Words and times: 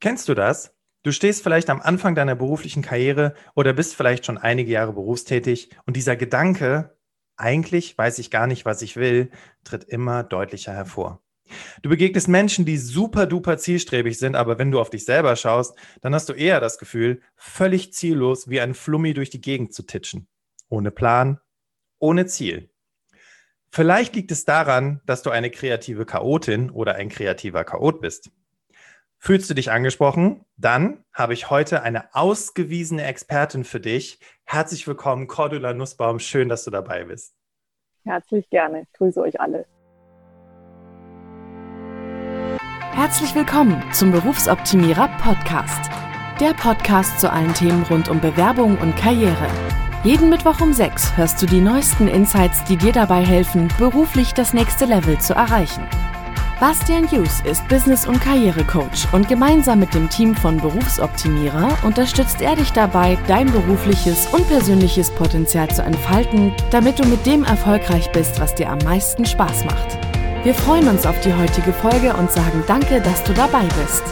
Kennst 0.00 0.28
du 0.28 0.34
das? 0.34 0.74
Du 1.02 1.12
stehst 1.12 1.42
vielleicht 1.42 1.70
am 1.70 1.80
Anfang 1.80 2.14
deiner 2.14 2.34
beruflichen 2.34 2.82
Karriere 2.82 3.34
oder 3.54 3.72
bist 3.72 3.94
vielleicht 3.94 4.26
schon 4.26 4.38
einige 4.38 4.70
Jahre 4.70 4.92
berufstätig 4.92 5.70
und 5.86 5.96
dieser 5.96 6.16
Gedanke, 6.16 6.96
eigentlich 7.36 7.96
weiß 7.96 8.18
ich 8.18 8.30
gar 8.30 8.46
nicht, 8.46 8.64
was 8.64 8.82
ich 8.82 8.96
will, 8.96 9.30
tritt 9.64 9.84
immer 9.84 10.22
deutlicher 10.22 10.72
hervor. 10.72 11.22
Du 11.82 11.88
begegnest 11.88 12.28
Menschen, 12.28 12.64
die 12.64 12.76
super 12.76 13.26
duper 13.26 13.58
zielstrebig 13.58 14.18
sind, 14.18 14.36
aber 14.36 14.58
wenn 14.58 14.70
du 14.70 14.80
auf 14.80 14.90
dich 14.90 15.04
selber 15.04 15.36
schaust, 15.36 15.76
dann 16.00 16.14
hast 16.14 16.28
du 16.28 16.32
eher 16.32 16.60
das 16.60 16.78
Gefühl, 16.78 17.22
völlig 17.36 17.92
ziellos 17.92 18.48
wie 18.48 18.60
ein 18.60 18.74
Flummi 18.74 19.14
durch 19.14 19.30
die 19.30 19.40
Gegend 19.40 19.74
zu 19.74 19.82
titschen. 19.82 20.28
Ohne 20.68 20.90
Plan, 20.90 21.40
ohne 21.98 22.26
Ziel. 22.26 22.70
Vielleicht 23.70 24.14
liegt 24.14 24.32
es 24.32 24.44
daran, 24.44 25.00
dass 25.06 25.22
du 25.22 25.30
eine 25.30 25.50
kreative 25.50 26.06
Chaotin 26.06 26.70
oder 26.70 26.94
ein 26.96 27.08
kreativer 27.08 27.64
Chaot 27.64 28.00
bist. 28.00 28.30
Fühlst 29.22 29.50
du 29.50 29.54
dich 29.54 29.70
angesprochen? 29.70 30.46
Dann 30.56 31.04
habe 31.12 31.34
ich 31.34 31.50
heute 31.50 31.82
eine 31.82 32.14
ausgewiesene 32.14 33.04
Expertin 33.04 33.64
für 33.64 33.78
dich. 33.78 34.18
Herzlich 34.44 34.86
willkommen, 34.86 35.26
Cordula 35.26 35.74
Nussbaum. 35.74 36.18
Schön, 36.20 36.48
dass 36.48 36.64
du 36.64 36.70
dabei 36.70 37.04
bist. 37.04 37.34
Herzlich 38.04 38.48
gerne. 38.48 38.80
Ich 38.80 38.92
grüße 38.94 39.20
euch 39.20 39.38
alle. 39.38 39.66
Herzlich 42.92 43.34
willkommen 43.34 43.82
zum 43.92 44.10
Berufsoptimierer 44.10 45.08
Podcast. 45.18 45.90
Der 46.40 46.54
Podcast 46.54 47.20
zu 47.20 47.30
allen 47.30 47.52
Themen 47.52 47.82
rund 47.90 48.08
um 48.08 48.22
Bewerbung 48.22 48.78
und 48.78 48.96
Karriere. 48.96 49.48
Jeden 50.02 50.30
Mittwoch 50.30 50.62
um 50.62 50.72
6 50.72 51.18
hörst 51.18 51.42
du 51.42 51.46
die 51.46 51.60
neuesten 51.60 52.08
Insights, 52.08 52.64
die 52.64 52.78
dir 52.78 52.92
dabei 52.92 53.22
helfen, 53.22 53.68
beruflich 53.76 54.32
das 54.32 54.54
nächste 54.54 54.86
Level 54.86 55.18
zu 55.20 55.34
erreichen. 55.34 55.86
Bastian 56.60 57.10
Hughes 57.10 57.40
ist 57.44 57.66
Business- 57.68 58.06
und 58.06 58.20
Karrierecoach 58.20 59.10
und 59.12 59.26
gemeinsam 59.28 59.80
mit 59.80 59.94
dem 59.94 60.10
Team 60.10 60.34
von 60.34 60.58
Berufsoptimierer 60.58 61.78
unterstützt 61.84 62.42
er 62.42 62.54
dich 62.54 62.70
dabei, 62.72 63.16
dein 63.28 63.50
berufliches 63.50 64.26
und 64.26 64.46
persönliches 64.46 65.10
Potenzial 65.10 65.70
zu 65.70 65.80
entfalten, 65.80 66.52
damit 66.70 66.98
du 66.98 67.06
mit 67.06 67.24
dem 67.24 67.44
erfolgreich 67.44 68.12
bist, 68.12 68.38
was 68.40 68.54
dir 68.54 68.68
am 68.68 68.78
meisten 68.80 69.24
Spaß 69.24 69.64
macht. 69.64 69.96
Wir 70.44 70.52
freuen 70.52 70.86
uns 70.88 71.06
auf 71.06 71.18
die 71.20 71.32
heutige 71.32 71.72
Folge 71.72 72.12
und 72.12 72.30
sagen 72.30 72.62
danke, 72.66 73.00
dass 73.00 73.24
du 73.24 73.32
dabei 73.32 73.64
bist. 73.80 74.04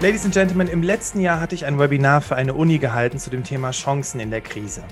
Ladies 0.00 0.24
and 0.24 0.32
Gentlemen, 0.32 0.68
im 0.68 0.82
letzten 0.82 1.20
Jahr 1.20 1.38
hatte 1.38 1.54
ich 1.54 1.66
ein 1.66 1.78
Webinar 1.78 2.22
für 2.22 2.36
eine 2.36 2.54
Uni 2.54 2.78
gehalten 2.78 3.18
zu 3.18 3.28
dem 3.28 3.44
Thema 3.44 3.72
Chancen 3.72 4.20
in 4.20 4.30
der 4.30 4.40
Krise. 4.40 4.84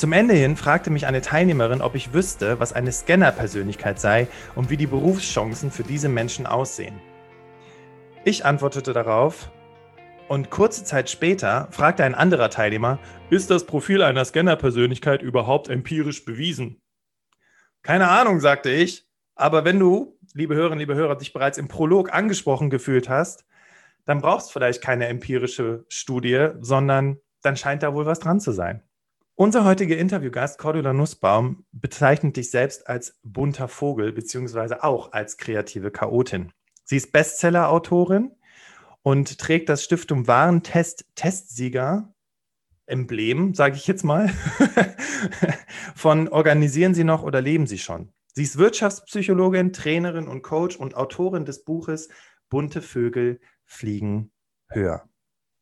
Zum 0.00 0.14
Ende 0.14 0.32
hin 0.32 0.56
fragte 0.56 0.88
mich 0.88 1.06
eine 1.06 1.20
Teilnehmerin, 1.20 1.82
ob 1.82 1.94
ich 1.94 2.14
wüsste, 2.14 2.58
was 2.58 2.72
eine 2.72 2.90
Scanner-Persönlichkeit 2.90 4.00
sei 4.00 4.28
und 4.54 4.70
wie 4.70 4.78
die 4.78 4.86
Berufschancen 4.86 5.70
für 5.70 5.82
diese 5.82 6.08
Menschen 6.08 6.46
aussehen. 6.46 6.98
Ich 8.24 8.46
antwortete 8.46 8.94
darauf 8.94 9.50
und 10.26 10.48
kurze 10.48 10.84
Zeit 10.84 11.10
später 11.10 11.68
fragte 11.70 12.02
ein 12.02 12.14
anderer 12.14 12.48
Teilnehmer, 12.48 12.98
ist 13.28 13.50
das 13.50 13.66
Profil 13.66 14.02
einer 14.02 14.24
Scanner-Persönlichkeit 14.24 15.20
überhaupt 15.20 15.68
empirisch 15.68 16.24
bewiesen? 16.24 16.80
Keine 17.82 18.08
Ahnung, 18.08 18.40
sagte 18.40 18.70
ich, 18.70 19.06
aber 19.34 19.66
wenn 19.66 19.78
du, 19.78 20.18
liebe 20.32 20.54
Hörerinnen, 20.54 20.78
liebe 20.78 20.94
Hörer, 20.94 21.16
dich 21.16 21.34
bereits 21.34 21.58
im 21.58 21.68
Prolog 21.68 22.14
angesprochen 22.14 22.70
gefühlt 22.70 23.10
hast, 23.10 23.44
dann 24.06 24.22
brauchst 24.22 24.48
du 24.48 24.52
vielleicht 24.54 24.82
keine 24.82 25.08
empirische 25.08 25.84
Studie, 25.90 26.52
sondern 26.60 27.18
dann 27.42 27.58
scheint 27.58 27.82
da 27.82 27.92
wohl 27.92 28.06
was 28.06 28.20
dran 28.20 28.40
zu 28.40 28.52
sein. 28.52 28.82
Unser 29.40 29.64
heutiger 29.64 29.96
Interviewgast, 29.96 30.58
Cordula 30.58 30.92
Nussbaum, 30.92 31.64
bezeichnet 31.72 32.36
dich 32.36 32.50
selbst 32.50 32.86
als 32.86 33.18
bunter 33.22 33.68
Vogel, 33.68 34.12
beziehungsweise 34.12 34.84
auch 34.84 35.12
als 35.12 35.38
kreative 35.38 35.90
Chaotin. 35.90 36.52
Sie 36.84 36.98
ist 36.98 37.10
Bestseller-Autorin 37.10 38.32
und 39.00 39.38
trägt 39.38 39.70
das 39.70 39.82
Stiftung 39.82 40.26
Warentest 40.26 41.06
Testsieger 41.14 42.12
Emblem, 42.84 43.54
sage 43.54 43.76
ich 43.76 43.86
jetzt 43.86 44.04
mal, 44.04 44.28
von 45.94 46.28
Organisieren 46.28 46.92
Sie 46.92 47.04
noch 47.04 47.22
oder 47.22 47.40
leben 47.40 47.66
Sie 47.66 47.78
schon? 47.78 48.12
Sie 48.34 48.42
ist 48.42 48.58
Wirtschaftspsychologin, 48.58 49.72
Trainerin 49.72 50.28
und 50.28 50.42
Coach 50.42 50.76
und 50.76 50.96
Autorin 50.96 51.46
des 51.46 51.64
Buches 51.64 52.10
Bunte 52.50 52.82
Vögel 52.82 53.40
fliegen 53.64 54.32
höher. 54.68 55.08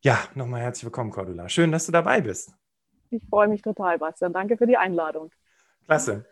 Ja, 0.02 0.18
nochmal 0.34 0.62
herzlich 0.62 0.86
willkommen, 0.86 1.12
Cordula. 1.12 1.48
Schön, 1.48 1.70
dass 1.70 1.86
du 1.86 1.92
dabei 1.92 2.22
bist. 2.22 2.58
Ich 3.10 3.22
freue 3.28 3.48
mich 3.48 3.62
total, 3.62 3.98
Bastian. 3.98 4.32
Danke 4.32 4.56
für 4.56 4.66
die 4.66 4.76
Einladung. 4.76 5.30
Klasse. 5.86 6.26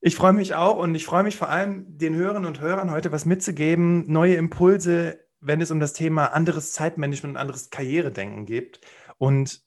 Ich 0.00 0.16
freue 0.16 0.32
mich 0.32 0.54
auch 0.54 0.78
und 0.78 0.94
ich 0.96 1.06
freue 1.06 1.22
mich 1.22 1.36
vor 1.36 1.48
allem, 1.48 1.96
den 1.96 2.16
Hörern 2.16 2.44
und 2.44 2.60
Hörern 2.60 2.90
heute 2.90 3.12
was 3.12 3.24
mitzugeben, 3.24 4.10
neue 4.10 4.34
Impulse, 4.34 5.20
wenn 5.40 5.60
es 5.60 5.70
um 5.70 5.78
das 5.78 5.92
Thema 5.92 6.26
anderes 6.32 6.72
Zeitmanagement 6.72 7.36
und 7.36 7.40
anderes 7.40 7.70
Karrieredenken 7.70 8.44
geht. 8.44 8.80
Und 9.18 9.62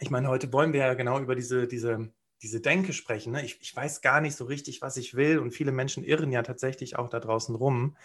ich 0.00 0.10
meine, 0.10 0.28
heute 0.28 0.52
wollen 0.52 0.74
wir 0.74 0.80
ja 0.80 0.92
genau 0.92 1.18
über 1.18 1.34
diese, 1.34 1.66
diese, 1.66 2.12
diese 2.42 2.60
Denke 2.60 2.92
sprechen. 2.92 3.32
Ne? 3.32 3.42
Ich, 3.42 3.58
ich 3.62 3.74
weiß 3.74 4.02
gar 4.02 4.20
nicht 4.20 4.36
so 4.36 4.44
richtig, 4.44 4.82
was 4.82 4.98
ich 4.98 5.14
will 5.14 5.38
und 5.38 5.52
viele 5.52 5.72
Menschen 5.72 6.04
irren 6.04 6.30
ja 6.30 6.42
tatsächlich 6.42 6.98
auch 6.98 7.08
da 7.08 7.18
draußen 7.18 7.54
rum. 7.54 7.96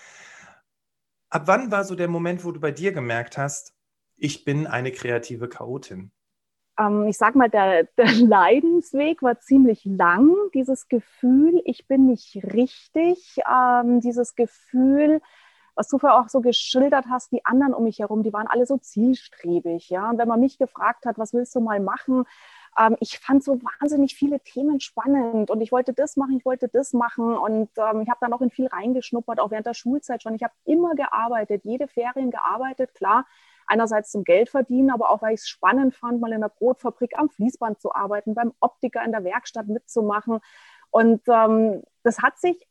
Ab 1.30 1.44
wann 1.48 1.72
war 1.72 1.84
so 1.84 1.96
der 1.96 2.08
Moment, 2.08 2.46
wo 2.46 2.54
du 2.54 2.62
bei 2.62 2.72
dir 2.72 2.94
gemerkt 2.94 3.38
hast, 3.38 3.74
ich 4.16 4.46
bin 4.46 4.66
eine 4.66 4.92
kreative 4.92 5.50
Chaotin? 5.50 6.12
Ähm, 6.80 7.08
ich 7.08 7.18
sag 7.18 7.36
mal, 7.36 7.50
der, 7.50 7.84
der 7.98 8.06
Leidensweg 8.28 9.22
war 9.22 9.40
ziemlich 9.40 9.86
lang. 9.86 10.36
Dieses 10.54 10.88
Gefühl, 10.88 11.62
ich 11.66 11.88
bin 11.88 12.08
nicht 12.08 12.36
richtig, 12.54 13.40
ähm, 13.50 14.02
dieses 14.02 14.36
Gefühl, 14.36 15.22
was 15.76 15.88
du 15.88 15.98
vorher 15.98 16.20
auch 16.20 16.30
so 16.30 16.42
geschildert 16.42 17.06
hast, 17.10 17.32
die 17.32 17.46
anderen 17.46 17.74
um 17.74 17.84
mich 17.84 18.00
herum, 18.00 18.24
die 18.24 18.34
waren 18.34 18.48
alle 18.48 18.66
so 18.66 18.78
zielstrebig. 18.78 19.90
Ja? 19.90 20.10
Und 20.10 20.18
wenn 20.18 20.28
man 20.28 20.40
mich 20.40 20.58
gefragt 20.58 21.06
hat, 21.06 21.18
was 21.18 21.34
willst 21.34 21.56
du 21.56 21.62
mal 21.62 21.80
machen, 21.80 22.26
ähm, 22.80 22.96
ich 23.00 23.20
fand 23.20 23.44
so 23.44 23.60
wahnsinnig 23.62 24.16
viele 24.16 24.40
Themen 24.40 24.80
spannend 24.80 25.50
und 25.52 25.62
ich 25.62 25.72
wollte 25.72 25.94
das 25.94 26.16
machen, 26.16 26.38
ich 26.38 26.46
wollte 26.46 26.68
das 26.68 26.94
machen 26.94 27.36
und 27.36 27.70
ähm, 27.78 28.02
ich 28.02 28.10
habe 28.10 28.20
dann 28.22 28.34
auch 28.34 28.42
in 28.42 28.52
viel 28.52 28.68
reingeschnuppert, 28.68 29.40
auch 29.40 29.52
während 29.52 29.68
der 29.68 29.74
Schulzeit 29.74 30.24
schon. 30.24 30.36
Ich 30.36 30.44
habe 30.44 30.54
immer 30.66 30.96
gearbeitet, 30.96 31.64
jede 31.66 31.88
Ferien 31.88 32.32
gearbeitet, 32.32 32.94
klar 32.96 33.26
einerseits 33.68 34.12
zum 34.12 34.24
Geld 34.24 34.50
verdienen, 34.50 34.92
aber 34.92 35.10
auch, 35.10 35.22
weil 35.22 35.34
ich 35.34 35.42
es 35.42 35.48
spannend 35.48 35.96
fand, 35.96 36.22
mal 36.22 36.32
in 36.32 36.42
der 36.42 36.50
Brotfabrik 36.50 37.18
am 37.18 37.30
Fließband 37.30 37.82
zu 37.82 37.94
arbeiten, 37.94 38.36
beim 38.36 38.54
Optiker 38.60 39.04
in 39.04 39.12
der 39.12 39.24
Werkstatt 39.24 39.68
mitzumachen. 39.68 40.40
Und 40.92 41.22
ähm, 41.28 41.84
das 42.04 42.20
hat 42.20 42.40
sich 42.40 42.68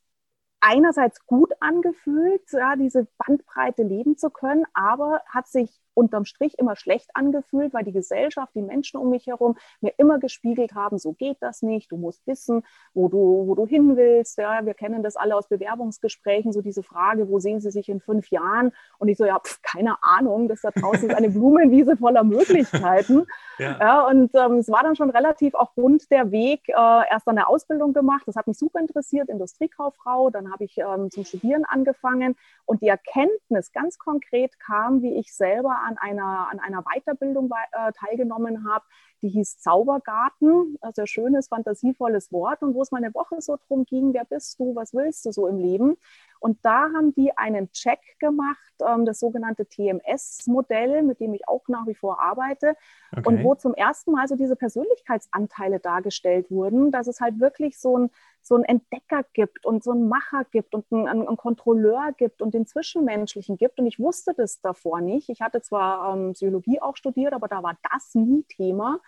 einerseits 0.61 1.27
gut 1.27 1.53
angefühlt, 1.61 2.43
ja, 2.53 2.77
diese 2.77 3.09
Bandbreite 3.19 3.83
leben 3.83 4.17
zu 4.17 4.31
können, 4.31 4.65
aber 4.75 5.21
hat 5.27 5.49
sich 5.49 5.71
unterm 5.95 6.25
Strich 6.25 6.59
immer 6.59 6.77
schlecht 6.77 7.11
angefühlt, 7.15 7.75
weil 7.75 7.85
die 7.85 7.93
Gesellschaft, 7.93 8.55
die 8.55 8.63
Menschen 8.63 8.99
um 8.99 9.11
mich 9.11 9.27
herum 9.27 9.57
mir 9.81 9.93
immer 9.97 10.19
gespiegelt 10.19 10.75
haben, 10.75 10.99
so 10.99 11.13
geht 11.13 11.39
das 11.41 11.63
nicht, 11.63 11.91
du 11.93 11.97
musst 11.97 12.27
wissen, 12.27 12.63
wo 12.95 13.09
du, 13.09 13.47
wo 13.47 13.55
du 13.55 13.67
hin 13.67 13.97
willst. 13.97 14.39
Ja, 14.39 14.65
wir 14.65 14.75
kennen 14.75 15.03
das 15.03 15.17
alle 15.17 15.37
aus 15.37 15.49
Bewerbungsgesprächen, 15.49 16.53
so 16.53 16.63
diese 16.63 16.83
Frage, 16.83 17.29
wo 17.29 17.39
sehen 17.39 17.61
Sie 17.61 17.71
sich 17.71 17.89
in 17.89 18.01
fünf 18.01 18.31
Jahren? 18.31 18.73
Und 18.99 19.09
ich 19.09 19.19
so, 19.19 19.25
ja, 19.25 19.39
pf, 19.39 19.61
keine 19.63 20.03
Ahnung, 20.03 20.49
das 20.49 20.63
da 20.63 20.71
draußen 20.71 21.11
ist 21.11 21.17
eine 21.17 21.31
Blumenwiese 21.31 21.97
voller 21.97 22.25
Möglichkeiten. 22.25 23.27
Ja. 23.59 23.79
ja 23.79 24.07
und 24.07 24.35
ähm, 24.35 24.59
es 24.59 24.71
war 24.71 24.83
dann 24.83 24.97
schon 24.97 25.11
relativ 25.11 25.55
auch 25.55 25.77
rund 25.77 26.11
der 26.11 26.33
Weg, 26.33 26.69
äh, 26.69 26.73
erst 26.73 27.29
eine 27.29 27.47
Ausbildung 27.49 27.93
gemacht, 27.93 28.23
das 28.27 28.35
hat 28.35 28.47
mich 28.47 28.59
super 28.59 28.81
interessiert, 28.81 29.29
Industriekauffrau, 29.29 30.31
dann 30.31 30.51
habe 30.51 30.65
ich 30.65 30.79
ähm, 30.79 31.11
zum 31.11 31.25
Studieren 31.25 31.65
angefangen 31.65 32.35
und 32.65 32.83
die 32.83 32.89
Erkenntnis 32.89 33.71
ganz 33.73 33.99
konkret 33.99 34.59
kam, 34.59 35.03
wie 35.03 35.19
ich 35.19 35.35
selber 35.35 35.82
an 35.83 35.99
einer, 35.99 36.49
an 36.51 36.61
einer 36.61 36.83
Weiterbildung 36.83 37.51
äh, 37.73 37.93
teilgenommen 37.93 38.67
habe, 38.69 38.85
die 39.23 39.29
hieß 39.29 39.59
Zaubergarten, 39.59 40.77
also 40.81 41.03
ein 41.03 41.07
schönes, 41.07 41.49
fantasievolles 41.49 42.33
Wort 42.33 42.63
und 42.63 42.75
wo 42.75 42.83
es 42.83 42.91
mal 42.91 42.99
eine 42.99 43.15
Woche 43.15 43.41
so 43.41 43.57
drum 43.69 43.85
ging, 43.85 44.13
wer 44.13 44.25
bist 44.25 44.59
du, 44.59 44.75
was 44.75 44.93
willst 44.93 45.25
du 45.25 45.33
so 45.33 45.47
im 45.47 45.59
Leben? 45.59 45.97
Und 46.43 46.59
da 46.65 46.91
haben 46.93 47.15
die 47.15 47.37
einen 47.39 47.71
Check 47.71 48.01
gemacht, 48.19 48.59
ähm, 48.85 49.07
das 49.07 49.21
sogenannte 49.21 49.65
TMS-Modell, 49.65 51.05
mit 51.05 51.21
dem 51.21 51.35
ich 51.35 51.47
auch 51.47 51.69
nach 51.69 51.87
wie 51.87 51.95
vor 51.95 52.21
arbeite 52.21 52.75
okay. 53.13 53.23
und 53.29 53.45
wo 53.45 53.55
zum 53.55 53.75
ersten 53.75 54.11
Mal 54.11 54.27
so 54.27 54.35
diese 54.35 54.57
Persönlichkeitsanteile 54.57 55.79
dargestellt 55.79 56.51
wurden, 56.51 56.91
dass 56.91 57.07
es 57.07 57.21
halt 57.21 57.39
wirklich 57.39 57.79
so 57.79 57.97
ein, 57.97 58.11
so 58.43 58.57
ein 58.57 58.65
Entdecker 58.65 59.25
gibt 59.35 59.65
und 59.65 59.85
so 59.85 59.93
ein 59.93 60.09
Macher 60.09 60.45
gibt 60.51 60.75
und 60.75 60.85
einen, 60.91 61.07
einen 61.07 61.37
Kontrolleur 61.37 62.11
gibt 62.17 62.43
und 62.43 62.55
den 62.55 62.67
Zwischenmenschlichen 62.67 63.57
gibt. 63.57 63.79
Und 63.79 63.87
ich 63.87 64.01
wusste 64.01 64.35
das 64.35 64.61
davor 64.61 65.01
nicht. 65.01 65.29
Ich 65.29 65.43
hatte 65.43 65.61
zwar 65.61 66.13
ähm, 66.13 66.33
Psychologie 66.33 66.81
auch 66.81 66.97
studiert, 66.97 67.35
aber 67.35 67.47
da 67.47 67.63
war 67.63 67.79
das 67.93 68.17
nie 68.17 68.43
Thema 68.49 68.99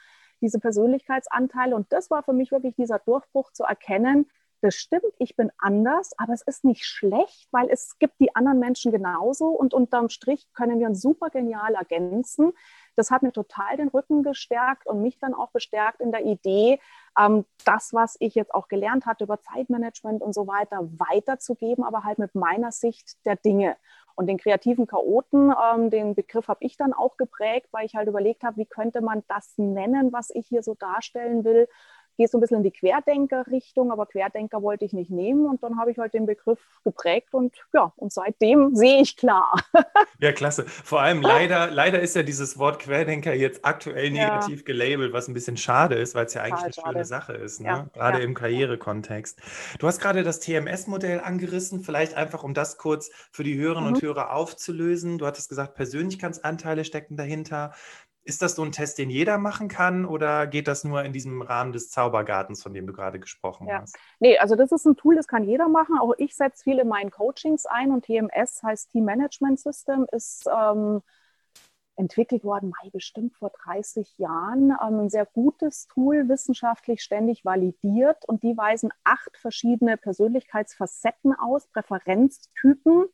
diese 0.41 0.59
Persönlichkeitsanteile. 0.59 1.77
Und 1.77 1.93
das 1.93 2.11
war 2.11 2.23
für 2.23 2.33
mich 2.33 2.53
wirklich 2.53 2.75
dieser 2.77 2.99
Durchbruch 2.99 3.53
zu 3.53 3.65
erkennen, 3.65 4.27
das 4.65 4.77
stimmt, 4.77 5.13
ich 5.19 5.37
bin 5.37 5.53
anders, 5.59 6.13
aber 6.17 6.33
es 6.33 6.41
ist 6.41 6.65
nicht 6.65 6.87
schlecht, 6.87 7.49
weil 7.51 7.69
es 7.69 7.99
gibt 7.99 8.19
die 8.19 8.35
anderen 8.35 8.61
Menschen 8.61 8.93
genauso 8.93 9.49
und 9.49 9.75
unterm 9.75 10.09
Strich 10.09 10.51
können 10.55 10.81
wir 10.81 10.87
uns 10.87 11.03
super 11.03 11.29
genial 11.29 11.75
ergänzen. 11.75 12.55
das 12.97 13.11
hat 13.11 13.23
mir 13.23 13.33
total 13.33 13.77
den 13.77 13.89
Rücken 13.89 14.23
gestärkt 14.23 14.87
und 14.87 15.03
mich 15.03 15.19
dann 15.19 15.35
auch 15.35 15.51
bestärkt 15.51 16.01
in 16.01 16.13
der 16.13 16.25
Idee, 16.25 16.81
ähm, 17.19 17.45
das, 17.67 17.93
was 17.93 18.17
ich 18.21 18.35
jetzt 18.35 18.55
auch 18.55 18.69
gelernt 18.69 19.05
hatte 19.05 19.25
über 19.25 19.39
Zeitmanagement 19.43 20.23
und 20.23 20.33
so 20.33 20.47
weiter, 20.47 20.89
weiterzugeben, 20.99 21.85
aber 21.85 22.05
halt 22.05 22.19
mit 22.19 22.35
meiner 22.35 22.73
Sicht 22.73 23.19
der 23.27 23.37
Dinge. 23.37 23.77
Und 24.17 24.27
den 24.29 24.39
kreativen 24.39 24.87
Chaoten, 24.87 25.53
ähm, 25.75 25.91
den 25.91 26.15
Begriff 26.15 26.49
habe 26.49 26.65
ich 26.65 26.77
dann 26.77 26.93
auch 26.93 27.17
geprägt, 27.17 27.69
weil 27.73 27.87
ich 27.87 27.97
halt 27.97 28.09
überlegt 28.09 28.45
habe, 28.45 28.59
wie 28.59 28.67
könnte 28.67 29.01
man 29.01 29.25
das 29.29 29.55
nennen, 29.57 30.13
was 30.13 30.31
ich 30.31 30.47
hier 30.47 30.63
so 30.63 30.75
darstellen 30.75 31.45
will 31.45 31.69
gehe 32.17 32.29
so 32.29 32.39
ein 32.39 32.41
bisschen 32.41 32.59
in 32.59 32.63
die 32.63 32.71
Querdenker-Richtung, 32.71 33.91
aber 33.91 34.07
Querdenker 34.07 34.63
wollte 34.63 34.85
ich 34.85 34.93
nicht 34.93 35.11
nehmen 35.11 35.47
und 35.47 35.63
dann 35.63 35.79
habe 35.79 35.91
ich 35.91 35.99
halt 35.99 36.15
den 36.15 36.27
Begriff 36.27 36.61
geprägt 36.85 37.33
und 37.33 37.55
ja, 37.73 37.93
und 37.97 38.13
seitdem 38.13 38.75
sehe 38.75 39.01
ich 39.01 39.17
klar. 39.17 39.53
Ja, 40.21 40.33
klasse. 40.33 40.65
Vor 40.65 41.01
allem 41.01 41.21
leider, 41.23 41.71
leider 41.71 42.01
ist 42.01 42.17
ja 42.17 42.23
dieses 42.23 42.59
Wort 42.59 42.79
Querdenker 42.79 43.35
jetzt 43.35 43.65
aktuell 43.65 44.11
negativ 44.11 44.61
ja. 44.61 44.65
gelabelt, 44.65 45.13
was 45.13 45.29
ein 45.29 45.35
bisschen 45.35 45.57
schade 45.57 45.97
ist, 45.97 46.15
weil 46.15 46.27
es 46.27 46.35
ja 46.35 46.43
eigentlich 46.43 46.61
Total 46.61 46.65
eine 46.67 46.75
schade. 46.75 46.93
schöne 46.93 47.05
Sache 47.05 47.33
ist, 47.35 47.61
ne? 47.61 47.67
Ja. 47.67 47.87
gerade 47.93 48.19
ja. 48.19 48.25
im 48.25 48.35
Karrierekontext. 48.35 49.41
Du 49.79 49.87
hast 49.87 50.01
gerade 50.01 50.23
das 50.23 50.41
TMS-Modell 50.41 51.21
angerissen, 51.21 51.81
vielleicht 51.81 52.15
einfach, 52.15 52.43
um 52.43 52.55
das 52.55 52.79
kurz 52.79 53.11
für 53.33 53.45
die 53.45 53.57
Hörerinnen 53.59 53.91
mhm. 53.91 53.97
und 53.97 54.03
Hörer 54.03 54.33
aufzulösen. 54.33 55.19
Du 55.19 55.27
hattest 55.27 55.49
gesagt, 55.49 55.75
Persönlichkeitsanteile 55.75 56.85
stecken 56.85 57.17
dahinter. 57.17 57.73
Ist 58.27 58.41
das 58.41 58.57
so 58.57 58.63
ein 58.63 58.73
Test, 58.73 58.99
den 58.99 59.11
jeder 59.11 59.37
machen 59.37 59.69
kann 59.69 60.07
oder 60.07 60.47
geht 60.47 60.67
das 60.67 60.83
nur 60.83 61.05
in 61.05 61.13
diesem 61.13 61.43
Rahmen 61.43 61.73
des 61.73 61.91
Zaubergartens, 61.91 62.63
von 62.63 62.73
dem 62.73 62.87
du 62.87 62.95
gerade 62.95 63.21
gesprochen 63.21 63.69
ja. 63.69 63.83
hast? 63.83 63.97
Nee, 64.19 64.39
also 64.39 64.57
das 64.57 64.73
ist 64.73 64.87
ein 64.87 64.97
Tool, 64.97 65.15
das 65.15 65.29
kann 65.29 65.45
jeder 65.45 65.69
machen. 65.69 65.99
Auch 65.99 66.15
ich 66.17 66.35
setze 66.35 66.65
viel 66.65 66.79
in 66.79 66.89
meinen 66.89 67.11
Coachings 67.11 67.67
ein 67.67 67.91
und 67.91 68.07
TMS 68.07 68.63
heißt 68.63 68.91
Team 68.91 69.05
Management 69.05 69.61
System, 69.61 70.07
ist 70.11 70.47
ähm, 70.51 71.03
entwickelt 71.97 72.45
worden, 72.45 72.71
Mai 72.71 72.91
bestimmt 72.91 73.35
vor 73.37 73.51
30 73.65 74.19
Jahren. 74.19 74.71
Ähm, 74.71 75.01
ein 75.01 75.11
sehr 75.11 75.27
gutes 75.27 75.87
Tool, 75.89 76.29
wissenschaftlich 76.29 77.03
ständig 77.03 77.45
validiert 77.45 78.25
und 78.27 78.43
die 78.43 78.57
weisen 78.57 78.91
acht 79.05 79.37
verschiedene 79.37 79.97
Persönlichkeitsfacetten 79.97 81.35
aus, 81.35 81.67
Präferenztypen 81.69 83.07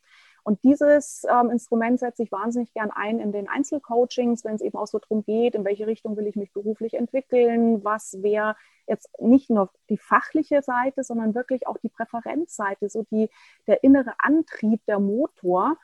und 0.44 0.62
dieses 0.64 1.26
ähm, 1.30 1.50
Instrument 1.50 2.00
setze 2.00 2.22
ich 2.22 2.32
wahnsinnig 2.32 2.72
gern 2.72 2.90
ein 2.90 3.20
in 3.20 3.32
den 3.32 3.48
Einzelcoachings, 3.48 4.44
wenn 4.44 4.54
es 4.54 4.62
eben 4.62 4.78
auch 4.78 4.86
so 4.86 4.98
darum 4.98 5.24
geht, 5.24 5.54
in 5.54 5.64
welche 5.64 5.86
Richtung 5.86 6.16
will 6.16 6.26
ich 6.26 6.36
mich 6.36 6.52
beruflich 6.52 6.94
entwickeln, 6.94 7.84
was 7.84 8.22
wäre 8.22 8.56
jetzt 8.86 9.08
nicht 9.20 9.50
nur 9.50 9.70
die 9.88 9.98
fachliche 9.98 10.62
Seite, 10.62 11.04
sondern 11.04 11.34
wirklich 11.34 11.66
auch 11.66 11.78
die 11.78 11.88
Präferenzseite, 11.88 12.88
so 12.88 13.04
die, 13.10 13.28
der 13.66 13.84
innere 13.84 14.14
Antrieb, 14.18 14.84
der 14.86 14.98
Motor. 14.98 15.76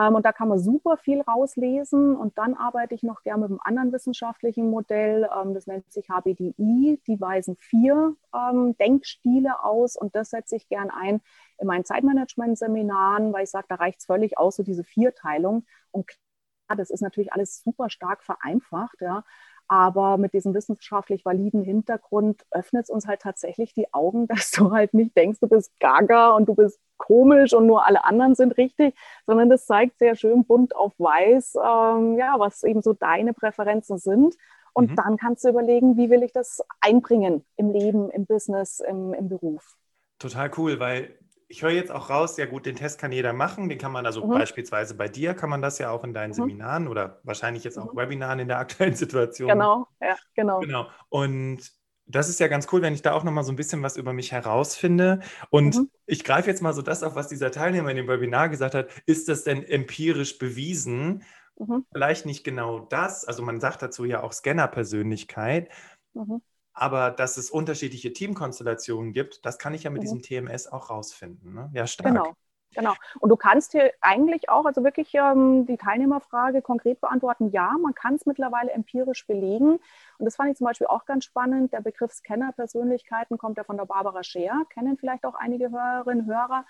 Ähm, 0.00 0.14
und 0.14 0.24
da 0.24 0.32
kann 0.32 0.48
man 0.48 0.58
super 0.58 0.96
viel 0.96 1.20
rauslesen. 1.20 2.16
Und 2.16 2.38
dann 2.38 2.54
arbeite 2.54 2.94
ich 2.94 3.02
noch 3.02 3.22
gerne 3.22 3.42
mit 3.42 3.50
einem 3.50 3.60
anderen 3.62 3.92
wissenschaftlichen 3.92 4.70
Modell. 4.70 5.28
Ähm, 5.36 5.54
das 5.54 5.66
nennt 5.66 5.92
sich 5.92 6.08
HBDI. 6.08 7.00
Die 7.06 7.20
weisen 7.20 7.56
vier 7.56 8.16
ähm, 8.34 8.76
Denkstile 8.78 9.62
aus. 9.62 9.96
Und 9.96 10.14
das 10.14 10.30
setze 10.30 10.56
ich 10.56 10.68
gern 10.68 10.90
ein 10.90 11.20
in 11.58 11.66
meinen 11.66 11.84
Zeitmanagement-Seminaren, 11.84 13.32
weil 13.32 13.44
ich 13.44 13.50
sage, 13.50 13.66
da 13.68 13.74
reicht 13.76 14.00
es 14.00 14.06
völlig 14.06 14.38
aus, 14.38 14.56
so 14.56 14.62
diese 14.62 14.84
Vierteilung. 14.84 15.66
Und 15.90 16.06
klar, 16.06 16.76
das 16.76 16.90
ist 16.90 17.02
natürlich 17.02 17.32
alles 17.32 17.62
super 17.62 17.90
stark 17.90 18.22
vereinfacht. 18.22 19.00
Ja. 19.00 19.24
Aber 19.72 20.18
mit 20.18 20.32
diesem 20.32 20.52
wissenschaftlich 20.52 21.24
validen 21.24 21.62
Hintergrund 21.62 22.44
öffnet 22.50 22.86
es 22.86 22.90
uns 22.90 23.06
halt 23.06 23.20
tatsächlich 23.22 23.72
die 23.72 23.94
Augen, 23.94 24.26
dass 24.26 24.50
du 24.50 24.72
halt 24.72 24.94
nicht 24.94 25.16
denkst, 25.16 25.38
du 25.38 25.46
bist 25.46 25.72
gaga 25.78 26.32
und 26.32 26.48
du 26.48 26.56
bist 26.56 26.80
komisch 26.96 27.54
und 27.54 27.68
nur 27.68 27.86
alle 27.86 28.04
anderen 28.04 28.34
sind 28.34 28.58
richtig, 28.58 28.96
sondern 29.26 29.48
das 29.48 29.66
zeigt 29.66 29.98
sehr 30.00 30.16
schön 30.16 30.44
bunt 30.44 30.74
auf 30.74 30.92
weiß, 30.98 31.54
ähm, 31.54 32.18
ja, 32.18 32.34
was 32.38 32.64
eben 32.64 32.82
so 32.82 32.94
deine 32.94 33.32
Präferenzen 33.32 33.98
sind. 33.98 34.34
Und 34.72 34.90
mhm. 34.90 34.96
dann 34.96 35.16
kannst 35.16 35.44
du 35.44 35.48
überlegen, 35.50 35.96
wie 35.96 36.10
will 36.10 36.24
ich 36.24 36.32
das 36.32 36.60
einbringen 36.80 37.44
im 37.56 37.70
Leben, 37.70 38.10
im 38.10 38.26
Business, 38.26 38.80
im, 38.80 39.14
im 39.14 39.28
Beruf. 39.28 39.76
Total 40.18 40.50
cool, 40.56 40.80
weil 40.80 41.16
ich 41.50 41.62
höre 41.62 41.72
jetzt 41.72 41.90
auch 41.90 42.10
raus, 42.10 42.36
ja 42.36 42.46
gut, 42.46 42.64
den 42.64 42.76
Test 42.76 43.00
kann 43.00 43.10
jeder 43.10 43.32
machen, 43.32 43.68
den 43.68 43.76
kann 43.76 43.90
man 43.90 44.06
also 44.06 44.24
mhm. 44.24 44.30
beispielsweise 44.30 44.94
bei 44.94 45.08
dir, 45.08 45.34
kann 45.34 45.50
man 45.50 45.60
das 45.60 45.78
ja 45.78 45.90
auch 45.90 46.04
in 46.04 46.14
deinen 46.14 46.30
mhm. 46.30 46.34
Seminaren 46.34 46.86
oder 46.86 47.18
wahrscheinlich 47.24 47.64
jetzt 47.64 47.76
auch 47.76 47.92
mhm. 47.92 47.98
Webinaren 47.98 48.38
in 48.38 48.46
der 48.46 48.58
aktuellen 48.58 48.94
Situation. 48.96 49.48
Genau, 49.48 49.88
ja, 50.00 50.16
genau. 50.34 50.60
Genau. 50.60 50.86
Und 51.08 51.72
das 52.06 52.28
ist 52.28 52.38
ja 52.38 52.46
ganz 52.46 52.68
cool, 52.72 52.82
wenn 52.82 52.94
ich 52.94 53.02
da 53.02 53.12
auch 53.12 53.24
nochmal 53.24 53.42
so 53.42 53.52
ein 53.52 53.56
bisschen 53.56 53.82
was 53.82 53.96
über 53.96 54.12
mich 54.12 54.30
herausfinde. 54.30 55.20
Und 55.50 55.76
mhm. 55.76 55.90
ich 56.06 56.22
greife 56.22 56.48
jetzt 56.48 56.62
mal 56.62 56.72
so 56.72 56.82
das 56.82 57.02
auf, 57.02 57.16
was 57.16 57.26
dieser 57.26 57.50
Teilnehmer 57.50 57.90
in 57.90 57.96
dem 57.96 58.08
Webinar 58.08 58.48
gesagt 58.48 58.76
hat. 58.76 58.88
Ist 59.06 59.28
das 59.28 59.42
denn 59.42 59.64
empirisch 59.64 60.38
bewiesen? 60.38 61.24
Mhm. 61.58 61.84
Vielleicht 61.92 62.26
nicht 62.26 62.44
genau 62.44 62.78
das. 62.78 63.24
Also 63.24 63.42
man 63.42 63.60
sagt 63.60 63.82
dazu 63.82 64.04
ja 64.04 64.22
auch 64.22 64.32
Scanner-Persönlichkeit. 64.32 65.68
Mhm. 66.14 66.42
Aber 66.72 67.10
dass 67.10 67.36
es 67.36 67.50
unterschiedliche 67.50 68.12
Teamkonstellationen 68.12 69.12
gibt, 69.12 69.44
das 69.44 69.58
kann 69.58 69.74
ich 69.74 69.82
ja 69.82 69.90
mit 69.90 70.02
mhm. 70.02 70.20
diesem 70.20 70.22
TMS 70.22 70.66
auch 70.66 70.90
rausfinden. 70.90 71.54
Ne? 71.54 71.70
Ja, 71.74 71.86
stark. 71.86 72.08
Genau. 72.08 72.34
Genau. 72.74 72.94
Und 73.18 73.30
du 73.30 73.36
kannst 73.36 73.72
hier 73.72 73.90
eigentlich 74.00 74.48
auch, 74.48 74.64
also 74.64 74.84
wirklich 74.84 75.12
ähm, 75.14 75.66
die 75.66 75.76
Teilnehmerfrage 75.76 76.62
konkret 76.62 77.00
beantworten. 77.00 77.50
Ja, 77.50 77.74
man 77.82 77.94
kann 77.94 78.14
es 78.14 78.26
mittlerweile 78.26 78.70
empirisch 78.70 79.26
belegen. 79.26 79.80
Und 80.18 80.24
das 80.24 80.36
fand 80.36 80.50
ich 80.50 80.56
zum 80.56 80.66
Beispiel 80.66 80.86
auch 80.86 81.04
ganz 81.04 81.24
spannend. 81.24 81.72
Der 81.72 81.80
Begriff 81.80 82.12
Scanner-Persönlichkeiten 82.12 83.38
kommt 83.38 83.58
ja 83.58 83.64
von 83.64 83.76
der 83.76 83.86
Barbara 83.86 84.22
Scheer, 84.22 84.62
kennen 84.72 84.96
vielleicht 84.96 85.24
auch 85.24 85.34
einige 85.34 85.70
Hörerinnen 85.70 86.26
und 86.26 86.32
Hörer. 86.32 86.64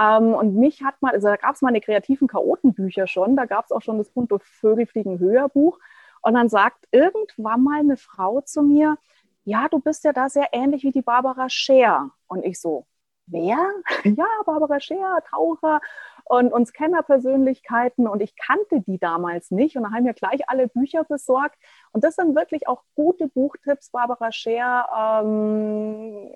Ähm, 0.00 0.32
und 0.32 0.56
mich 0.56 0.82
hat 0.82 1.00
mal, 1.02 1.12
also 1.12 1.28
da 1.28 1.36
gab 1.36 1.54
es 1.54 1.62
mal 1.62 1.68
eine 1.68 1.82
kreativen 1.82 2.26
Chaotenbücher 2.26 3.06
schon, 3.06 3.36
da 3.36 3.44
gab 3.44 3.66
es 3.66 3.72
auch 3.72 3.82
schon 3.82 3.98
das 3.98 4.10
bunte 4.10 4.38
Vögel 4.40 4.86
fliegen 4.86 5.18
höher 5.18 5.48
Buch. 5.50 5.78
Und 6.22 6.34
dann 6.34 6.48
sagt 6.48 6.88
irgendwann 6.90 7.62
mal 7.62 7.80
eine 7.80 7.98
Frau 7.98 8.40
zu 8.40 8.62
mir, 8.62 8.96
ja, 9.44 9.68
du 9.68 9.78
bist 9.78 10.04
ja 10.04 10.12
da 10.12 10.28
sehr 10.28 10.48
ähnlich 10.52 10.82
wie 10.84 10.92
die 10.92 11.02
Barbara 11.02 11.48
Scher. 11.48 12.10
Und 12.26 12.44
ich 12.44 12.60
so, 12.60 12.86
wer? 13.26 13.58
Ja, 14.04 14.26
Barbara 14.44 14.80
Scher, 14.80 15.18
Taucher 15.30 15.80
und 16.24 16.52
uns 16.52 16.72
Kennerpersönlichkeiten. 16.72 18.08
Und 18.08 18.22
ich 18.22 18.36
kannte 18.36 18.80
die 18.80 18.98
damals 18.98 19.50
nicht. 19.50 19.76
Und 19.76 19.84
da 19.84 19.90
haben 19.90 20.06
wir 20.06 20.14
gleich 20.14 20.48
alle 20.48 20.68
Bücher 20.68 21.04
besorgt. 21.04 21.56
Und 21.92 22.04
das 22.04 22.16
sind 22.16 22.34
wirklich 22.34 22.66
auch 22.68 22.82
gute 22.94 23.28
Buchtipps, 23.28 23.90
Barbara 23.90 24.32
Scher. 24.32 24.86
Ähm, 25.22 26.32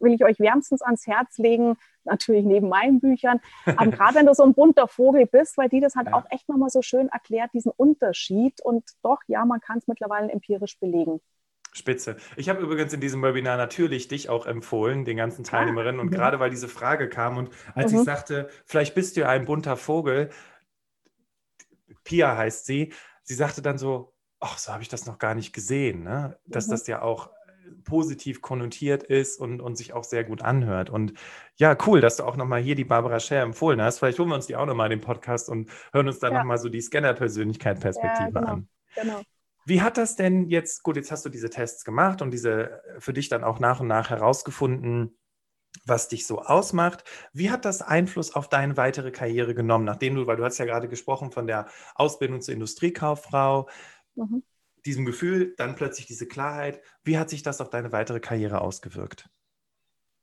will 0.00 0.12
ich 0.12 0.24
euch 0.24 0.40
wärmstens 0.40 0.82
ans 0.82 1.06
Herz 1.06 1.38
legen, 1.38 1.76
natürlich 2.04 2.44
neben 2.44 2.68
meinen 2.68 3.00
Büchern. 3.00 3.40
Aber 3.64 3.86
gerade 3.90 4.16
wenn 4.16 4.26
du 4.26 4.34
so 4.34 4.42
ein 4.42 4.54
bunter 4.54 4.88
Vogel 4.88 5.26
bist, 5.26 5.56
weil 5.56 5.68
die 5.68 5.80
das 5.80 5.94
halt 5.94 6.08
ja. 6.08 6.14
auch 6.14 6.24
echt 6.30 6.48
nochmal 6.48 6.70
so 6.70 6.82
schön 6.82 7.08
erklärt, 7.08 7.50
diesen 7.54 7.72
Unterschied. 7.74 8.60
Und 8.62 8.84
doch, 9.02 9.20
ja, 9.28 9.44
man 9.44 9.60
kann 9.60 9.78
es 9.78 9.86
mittlerweile 9.86 10.30
empirisch 10.30 10.78
belegen. 10.78 11.20
Spitze. 11.72 12.16
Ich 12.36 12.48
habe 12.48 12.62
übrigens 12.62 12.92
in 12.92 13.00
diesem 13.00 13.22
Webinar 13.22 13.56
natürlich 13.56 14.06
dich 14.08 14.28
auch 14.28 14.46
empfohlen, 14.46 15.04
den 15.04 15.16
ganzen 15.16 15.42
ah, 15.46 15.48
Teilnehmerinnen. 15.48 16.00
Und 16.00 16.06
mhm. 16.06 16.14
gerade 16.14 16.38
weil 16.38 16.50
diese 16.50 16.68
Frage 16.68 17.08
kam 17.08 17.38
und 17.38 17.50
als 17.74 17.92
mhm. 17.92 17.98
ich 17.98 18.04
sagte, 18.04 18.48
vielleicht 18.66 18.94
bist 18.94 19.16
du 19.16 19.22
ja 19.22 19.28
ein 19.28 19.46
bunter 19.46 19.76
Vogel, 19.76 20.30
Pia 22.04 22.36
heißt 22.36 22.66
sie, 22.66 22.92
sie 23.22 23.34
sagte 23.34 23.62
dann 23.62 23.78
so, 23.78 24.14
ach, 24.40 24.58
so 24.58 24.72
habe 24.72 24.82
ich 24.82 24.88
das 24.88 25.06
noch 25.06 25.18
gar 25.18 25.34
nicht 25.34 25.52
gesehen, 25.52 26.02
ne? 26.02 26.38
dass 26.46 26.66
mhm. 26.66 26.72
das 26.72 26.86
ja 26.86 27.02
auch 27.02 27.30
positiv 27.84 28.42
konnotiert 28.42 29.02
ist 29.02 29.40
und, 29.40 29.60
und 29.60 29.76
sich 29.76 29.92
auch 29.92 30.04
sehr 30.04 30.24
gut 30.24 30.42
anhört. 30.42 30.90
Und 30.90 31.14
ja, 31.56 31.76
cool, 31.86 32.00
dass 32.00 32.16
du 32.16 32.24
auch 32.24 32.36
nochmal 32.36 32.60
hier 32.60 32.74
die 32.74 32.84
Barbara 32.84 33.18
Scher 33.18 33.42
empfohlen 33.42 33.80
hast. 33.80 33.98
Vielleicht 33.98 34.18
holen 34.18 34.28
wir 34.28 34.34
uns 34.34 34.46
die 34.46 34.56
auch 34.56 34.66
nochmal 34.66 34.92
in 34.92 34.98
den 34.98 35.04
Podcast 35.04 35.48
und 35.48 35.70
hören 35.92 36.06
uns 36.06 36.18
dann 36.18 36.32
ja. 36.32 36.38
nochmal 36.40 36.58
so 36.58 36.68
die 36.68 36.80
Scanner-Persönlichkeit-Perspektive 36.80 38.30
ja, 38.34 38.40
genau. 38.40 38.52
an. 38.52 38.68
Genau. 38.94 39.22
Wie 39.64 39.82
hat 39.82 39.96
das 39.96 40.16
denn 40.16 40.48
jetzt, 40.48 40.82
gut, 40.82 40.96
jetzt 40.96 41.10
hast 41.10 41.24
du 41.24 41.28
diese 41.28 41.50
Tests 41.50 41.84
gemacht 41.84 42.22
und 42.22 42.30
diese 42.30 42.82
für 42.98 43.12
dich 43.12 43.28
dann 43.28 43.44
auch 43.44 43.58
nach 43.58 43.80
und 43.80 43.86
nach 43.86 44.10
herausgefunden, 44.10 45.16
was 45.84 46.08
dich 46.08 46.26
so 46.26 46.42
ausmacht. 46.42 47.04
Wie 47.32 47.50
hat 47.50 47.64
das 47.64 47.82
Einfluss 47.82 48.34
auf 48.34 48.48
deine 48.48 48.76
weitere 48.76 49.10
Karriere 49.10 49.54
genommen, 49.54 49.84
nachdem 49.84 50.14
du, 50.14 50.26
weil 50.26 50.36
du 50.36 50.44
hast 50.44 50.58
ja 50.58 50.64
gerade 50.64 50.88
gesprochen 50.88 51.32
von 51.32 51.46
der 51.46 51.66
Ausbildung 51.94 52.40
zur 52.40 52.54
Industriekauffrau, 52.54 53.68
mhm. 54.14 54.42
diesem 54.84 55.04
Gefühl, 55.04 55.54
dann 55.56 55.74
plötzlich 55.74 56.06
diese 56.06 56.26
Klarheit. 56.26 56.82
Wie 57.04 57.18
hat 57.18 57.30
sich 57.30 57.42
das 57.42 57.60
auf 57.60 57.70
deine 57.70 57.92
weitere 57.92 58.20
Karriere 58.20 58.60
ausgewirkt? 58.60 59.28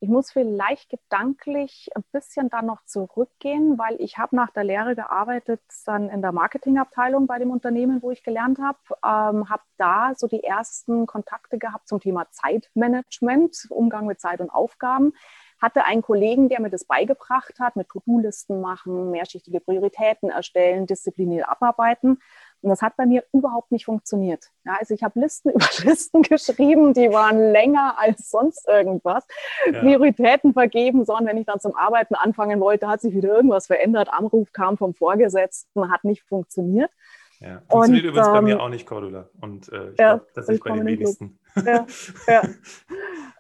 Ich 0.02 0.08
muss 0.08 0.32
vielleicht 0.32 0.90
gedanklich 0.90 1.90
ein 1.94 2.04
bisschen 2.14 2.50
dann 2.50 2.68
noch 2.68 2.86
zurückgehen, 2.86 3.78
weil 3.78 4.00
ich 4.00 4.18
habe 4.18 4.34
nach 4.34 4.50
der 4.52 4.64
Lehre 4.64 4.96
gearbeitet 4.96 5.62
dann 5.86 6.10
in 6.10 6.22
der 6.22 6.32
Marketingabteilung 6.32 7.28
bei 7.28 7.38
dem 7.38 7.52
Unternehmen, 7.52 8.02
wo 8.02 8.10
ich 8.10 8.24
gelernt 8.24 8.60
habe, 8.60 8.78
ähm, 9.04 9.50
habe 9.50 9.64
da 9.78 10.14
so 10.16 10.28
die 10.28 10.44
ersten 10.44 11.06
Kontakte 11.06 11.58
gehabt 11.58 11.90
zum 11.90 12.00
Thema 12.00 12.32
Zeitmanagement, 12.32 13.68
Umgang 13.70 14.06
mit 14.06 14.22
Zeit 14.22 14.40
und 14.40 14.50
Aufgaben 14.50 15.14
hatte 15.62 15.86
einen 15.86 16.02
Kollegen, 16.02 16.50
der 16.50 16.62
mir 16.62 16.70
das 16.70 16.86
beigebracht 16.86 17.60
hat, 17.60 17.76
mit 17.76 17.90
To-Do-Listen 17.90 18.62
machen, 18.62 19.12
mehrschichtige 19.12 19.60
Prioritäten 19.60 20.30
erstellen, 20.30 20.88
diszipliniert 20.88 21.48
abarbeiten. 21.48 22.20
Und 22.62 22.70
das 22.70 22.82
hat 22.82 22.98
bei 22.98 23.06
mir 23.06 23.24
überhaupt 23.34 23.72
nicht 23.72 23.86
funktioniert. 23.86 24.46
Ja, 24.66 24.76
also 24.80 24.94
ich 24.94 25.04
habe 25.04 25.20
Listen 25.20 25.50
über 25.54 25.66
Listen 25.84 26.22
geschrieben, 26.22 26.94
die 26.94 27.12
waren 27.12 27.52
länger 27.52 27.96
als 27.98 28.30
sonst 28.30 28.68
irgendwas. 28.68 29.26
Ja. 29.72 29.80
Prioritäten 29.80 30.54
vergeben, 30.54 31.06
sondern 31.06 31.28
wenn 31.28 31.38
ich 31.38 31.46
dann 31.46 31.60
zum 31.60 31.76
Arbeiten 31.76 32.16
anfangen 32.16 32.60
wollte, 32.60 32.88
hat 32.88 33.02
sich 33.02 33.14
wieder 33.14 33.30
irgendwas 33.30 33.68
verändert. 33.68 34.10
Anruf 34.12 34.52
kam 34.52 34.78
vom 34.78 34.94
Vorgesetzten, 34.94 35.92
hat 35.92 36.04
nicht 36.04 36.24
funktioniert. 36.24 36.92
Ja. 37.40 37.62
Funktioniert 37.70 38.04
und, 38.04 38.10
übrigens 38.10 38.28
ähm, 38.28 38.34
bei 38.34 38.42
mir 38.42 38.56
ähm, 38.56 38.60
auch 38.60 38.70
nicht, 38.70 38.86
Cordula. 38.86 39.30
Und 39.40 39.72
äh, 39.72 39.92
ich 39.92 40.00
ja, 40.00 40.16
glaube, 40.16 40.28
das 40.34 40.50
ist 40.50 40.64
bei 40.64 40.72
den 40.72 40.86
wenigsten. 40.86 41.39
Ja, 41.56 41.86
ja. 42.28 42.42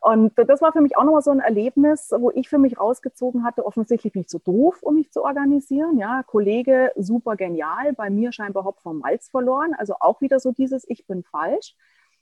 Und 0.01 0.33
das 0.35 0.61
war 0.61 0.71
für 0.71 0.81
mich 0.81 0.97
auch 0.97 1.03
nochmal 1.03 1.21
so 1.21 1.31
ein 1.31 1.39
Erlebnis, 1.39 2.11
wo 2.17 2.31
ich 2.31 2.49
für 2.49 2.57
mich 2.57 2.79
rausgezogen 2.79 3.43
hatte, 3.43 3.65
offensichtlich 3.65 4.15
ich 4.15 4.27
zu 4.27 4.39
doof, 4.39 4.81
um 4.81 4.95
mich 4.95 5.11
zu 5.11 5.23
organisieren. 5.23 5.97
Ja, 5.97 6.23
Kollege, 6.23 6.91
super 6.95 7.35
genial, 7.35 7.93
bei 7.93 8.09
mir 8.09 8.31
scheinbar 8.31 8.63
Hopf 8.63 8.81
vom 8.81 8.99
Malz 8.99 9.29
verloren. 9.29 9.73
Also 9.77 9.95
auch 9.99 10.21
wieder 10.21 10.39
so 10.39 10.51
dieses, 10.51 10.87
ich 10.89 11.05
bin 11.05 11.23
falsch. 11.23 11.75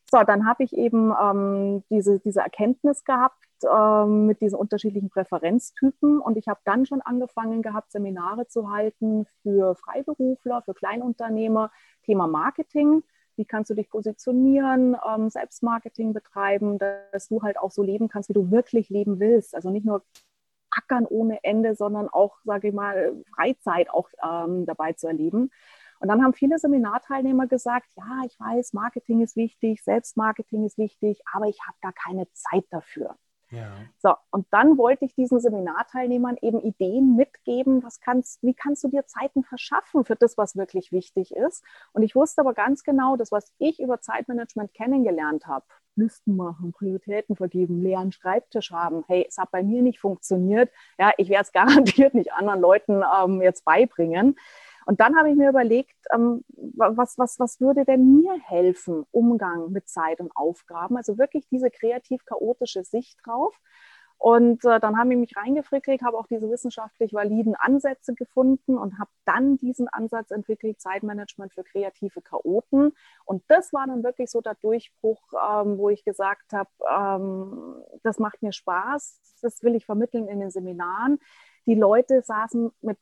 So, 0.10 0.24
dann 0.24 0.48
habe 0.48 0.64
ich 0.64 0.76
eben 0.76 1.14
ähm, 1.22 1.84
diese, 1.90 2.20
diese 2.20 2.40
Erkenntnis 2.40 3.04
gehabt 3.04 3.44
ähm, 3.64 4.26
mit 4.28 4.42
diesen 4.42 4.58
unterschiedlichen 4.58 5.10
Präferenztypen 5.10 6.20
und 6.20 6.38
ich 6.38 6.48
habe 6.48 6.62
dann 6.64 6.86
schon 6.86 7.02
angefangen 7.02 7.62
gehabt, 7.62 7.92
Seminare 7.92 8.48
zu 8.48 8.72
halten 8.72 9.26
für 9.42 9.76
Freiberufler, 9.76 10.62
für 10.62 10.74
Kleinunternehmer, 10.74 11.72
Thema 12.04 12.28
Marketing. 12.28 13.04
Wie 13.38 13.46
kannst 13.46 13.70
du 13.70 13.76
dich 13.76 13.90
positionieren, 13.90 14.98
ähm, 15.08 15.30
Selbstmarketing 15.30 16.14
betreiben, 16.14 16.78
dass 16.80 17.28
du 17.28 17.42
halt 17.42 17.58
auch 17.58 17.72
so 17.72 17.84
leben 17.84 18.10
kannst, 18.10 18.30
wie 18.30 18.34
du 18.34 18.52
wirklich 18.52 18.90
leben 18.90 19.20
willst. 19.20 19.56
Also 19.56 19.70
nicht 19.70 19.86
nur 19.86 20.04
ackern 20.72 21.06
ohne 21.06 21.44
Ende, 21.44 21.76
sondern 21.76 22.10
auch, 22.10 22.38
sage 22.44 22.70
ich 22.70 22.74
mal, 22.74 23.16
Freizeit 23.36 23.90
auch 23.90 24.10
ähm, 24.24 24.66
dabei 24.66 24.94
zu 24.94 25.08
erleben. 25.08 25.52
Und 26.00 26.10
dann 26.10 26.24
haben 26.24 26.34
viele 26.34 26.60
Seminarteilnehmer 26.60 27.48
gesagt, 27.48 27.88
ja, 27.96 28.22
ich 28.26 28.40
weiß, 28.40 28.74
Marketing 28.74 29.22
ist 29.22 29.36
wichtig, 29.36 29.84
Selbstmarketing 29.84 30.66
ist 30.66 30.78
wichtig, 30.78 31.22
aber 31.32 31.48
ich 31.48 31.60
habe 31.66 31.78
da 31.82 31.92
keine 31.92 32.32
Zeit 32.34 32.66
dafür. 32.70 33.16
Ja. 33.50 33.72
So, 34.00 34.14
und 34.32 34.46
dann 34.52 34.78
wollte 34.78 35.06
ich 35.06 35.16
diesen 35.16 35.40
Seminarteilnehmern 35.40 36.38
eben 36.42 36.60
Ideen 36.60 37.16
mitgeben, 37.16 37.82
was 37.84 38.02
kannst, 38.02 38.44
wie 38.44 38.54
kannst 38.54 38.84
du 38.84 38.90
dir 38.90 39.06
Zeiten 39.06 39.44
verschaffen 39.44 40.04
für 40.04 40.16
das, 40.16 40.38
was 40.38 40.58
wirklich 40.58 40.92
wichtig 40.92 41.34
ist. 41.34 41.64
Und 41.94 42.04
ich 42.04 42.14
wusste 42.16 42.42
aber 42.42 42.54
ganz 42.54 42.84
genau, 42.84 43.16
das, 43.16 43.32
was 43.32 43.54
ich 43.58 43.80
über 43.80 44.02
Zeitmanagement 44.02 44.74
kennengelernt 44.74 45.48
habe, 45.48 45.66
Listen 45.96 46.36
machen, 46.36 46.74
Prioritäten 46.74 47.36
vergeben, 47.36 47.82
leeren 47.82 48.12
Schreibtisch 48.12 48.72
haben, 48.72 49.04
hey, 49.08 49.26
es 49.28 49.38
hat 49.38 49.50
bei 49.52 49.64
mir 49.64 49.82
nicht 49.82 50.00
funktioniert, 50.00 50.70
ja, 51.00 51.12
ich 51.18 51.30
werde 51.30 51.44
es 51.44 51.52
garantiert 51.54 52.14
nicht 52.14 52.34
anderen 52.34 52.62
Leuten 52.62 53.02
ähm, 53.20 53.42
jetzt 53.42 53.66
beibringen. 53.66 54.36
Und 54.88 55.02
dann 55.02 55.18
habe 55.18 55.30
ich 55.30 55.36
mir 55.36 55.50
überlegt, 55.50 55.98
ähm, 56.14 56.46
was, 56.48 57.18
was, 57.18 57.38
was 57.40 57.60
würde 57.60 57.84
denn 57.84 58.22
mir 58.22 58.40
helfen, 58.40 59.06
Umgang 59.12 59.70
mit 59.74 59.90
Zeit 59.90 60.22
und 60.22 60.32
Aufgaben? 60.34 60.96
Also 60.96 61.18
wirklich 61.18 61.46
diese 61.50 61.70
kreativ-chaotische 61.70 62.86
Sicht 62.86 63.20
drauf. 63.26 63.54
Und 64.18 64.64
äh, 64.64 64.80
dann 64.80 64.98
habe 64.98 65.12
ich 65.12 65.20
mich 65.20 65.36
reingefrickelt, 65.36 66.04
habe 66.04 66.18
auch 66.18 66.28
diese 66.28 66.50
wissenschaftlich 66.50 67.14
validen 67.14 67.54
Ansätze 67.56 68.16
gefunden 68.16 68.78
und 68.78 68.98
habe 68.98 69.12
dann 69.26 69.58
diesen 69.58 69.90
Ansatz 69.90 70.32
entwickelt, 70.32 70.80
Zeitmanagement 70.80 71.54
für 71.54 71.66
kreative 71.66 72.22
Chaoten. 72.22 72.94
Und 73.26 73.44
das 73.50 73.74
war 73.74 73.88
dann 73.88 74.06
wirklich 74.06 74.32
so 74.32 74.40
der 74.40 74.56
Durchbruch, 74.56 75.22
ähm, 75.34 75.78
wo 75.78 75.90
ich 75.90 76.06
gesagt 76.06 76.54
habe, 76.54 76.70
ähm, 76.90 77.76
das 78.04 78.20
macht 78.20 78.42
mir 78.42 78.54
Spaß, 78.54 79.20
das 79.42 79.62
will 79.64 79.76
ich 79.76 79.86
vermitteln 79.86 80.30
in 80.30 80.40
den 80.40 80.50
Seminaren. 80.50 81.20
Die 81.66 81.76
Leute 81.76 82.22
saßen 82.22 82.72
mit 82.80 82.98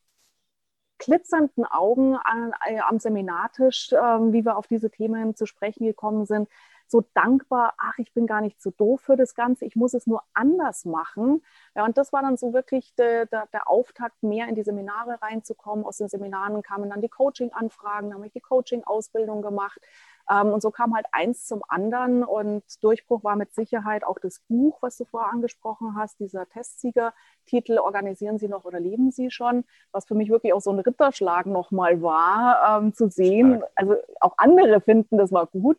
glitzernden 0.98 1.66
Augen 1.66 2.16
an, 2.16 2.54
äh, 2.66 2.80
am 2.80 3.00
Seminartisch, 3.00 3.92
äh, 3.92 3.98
wie 3.98 4.46
wir 4.46 4.58
auf 4.58 4.68
diese 4.68 4.90
Themen 4.90 5.36
zu 5.36 5.46
sprechen 5.46 5.86
gekommen 5.86 6.26
sind, 6.26 6.50
so 6.88 7.04
dankbar, 7.14 7.74
ach, 7.78 7.98
ich 7.98 8.14
bin 8.14 8.28
gar 8.28 8.42
nicht 8.42 8.62
so 8.62 8.70
doof 8.72 9.02
für 9.02 9.16
das 9.16 9.34
Ganze, 9.34 9.66
ich 9.66 9.76
muss 9.76 9.94
es 9.94 10.06
nur 10.06 10.22
anders 10.34 10.86
machen. 10.86 11.44
Ja, 11.76 11.86
und 11.86 11.98
das 11.98 12.14
war 12.14 12.22
dann 12.22 12.38
so 12.38 12.54
wirklich 12.54 12.94
der, 12.96 13.26
der, 13.26 13.48
der 13.48 13.70
Auftakt, 13.70 14.22
mehr 14.22 14.48
in 14.48 14.56
die 14.56 14.64
Seminare 14.64 15.22
reinzukommen. 15.22 15.86
Aus 15.86 15.98
den 15.98 16.10
Seminaren 16.10 16.62
kamen 16.62 16.90
dann 16.90 17.02
die 17.02 17.10
Coaching-Anfragen, 17.10 18.10
da 18.10 18.16
habe 18.16 18.28
ich 18.28 18.34
die 18.34 18.42
Coaching-Ausbildung 18.42 19.42
gemacht. 19.42 19.80
Ähm, 20.30 20.48
und 20.48 20.62
so 20.62 20.72
kam 20.72 20.96
halt 20.96 21.06
eins 21.12 21.46
zum 21.46 21.62
anderen 21.68 22.24
und 22.24 22.64
Durchbruch 22.82 23.24
war 23.24 23.36
mit 23.36 23.54
Sicherheit 23.54 24.04
auch 24.04 24.18
das 24.20 24.42
Buch, 24.48 24.78
was 24.82 24.98
du 24.98 25.06
vorher 25.06 25.32
angesprochen 25.32 25.96
hast, 25.96 26.20
dieser 26.20 26.48
Testsieger-Titel 26.48 27.78
Organisieren 27.78 28.38
Sie 28.38 28.48
noch 28.48 28.66
oder 28.66 28.80
leben 28.80 29.12
Sie 29.12 29.30
schon, 29.30 29.66
was 29.92 30.06
für 30.06 30.16
mich 30.16 30.30
wirklich 30.30 30.54
auch 30.54 30.62
so 30.62 30.72
ein 30.72 30.80
Ritterschlag 30.80 31.46
nochmal 31.46 32.02
war, 32.02 32.80
ähm, 32.82 32.94
zu 32.94 33.10
sehen. 33.10 33.64
Also 33.76 33.96
auch 34.20 34.34
andere 34.38 34.82
finden, 34.82 35.18
das 35.18 35.32
war 35.32 35.48
gut. 35.48 35.78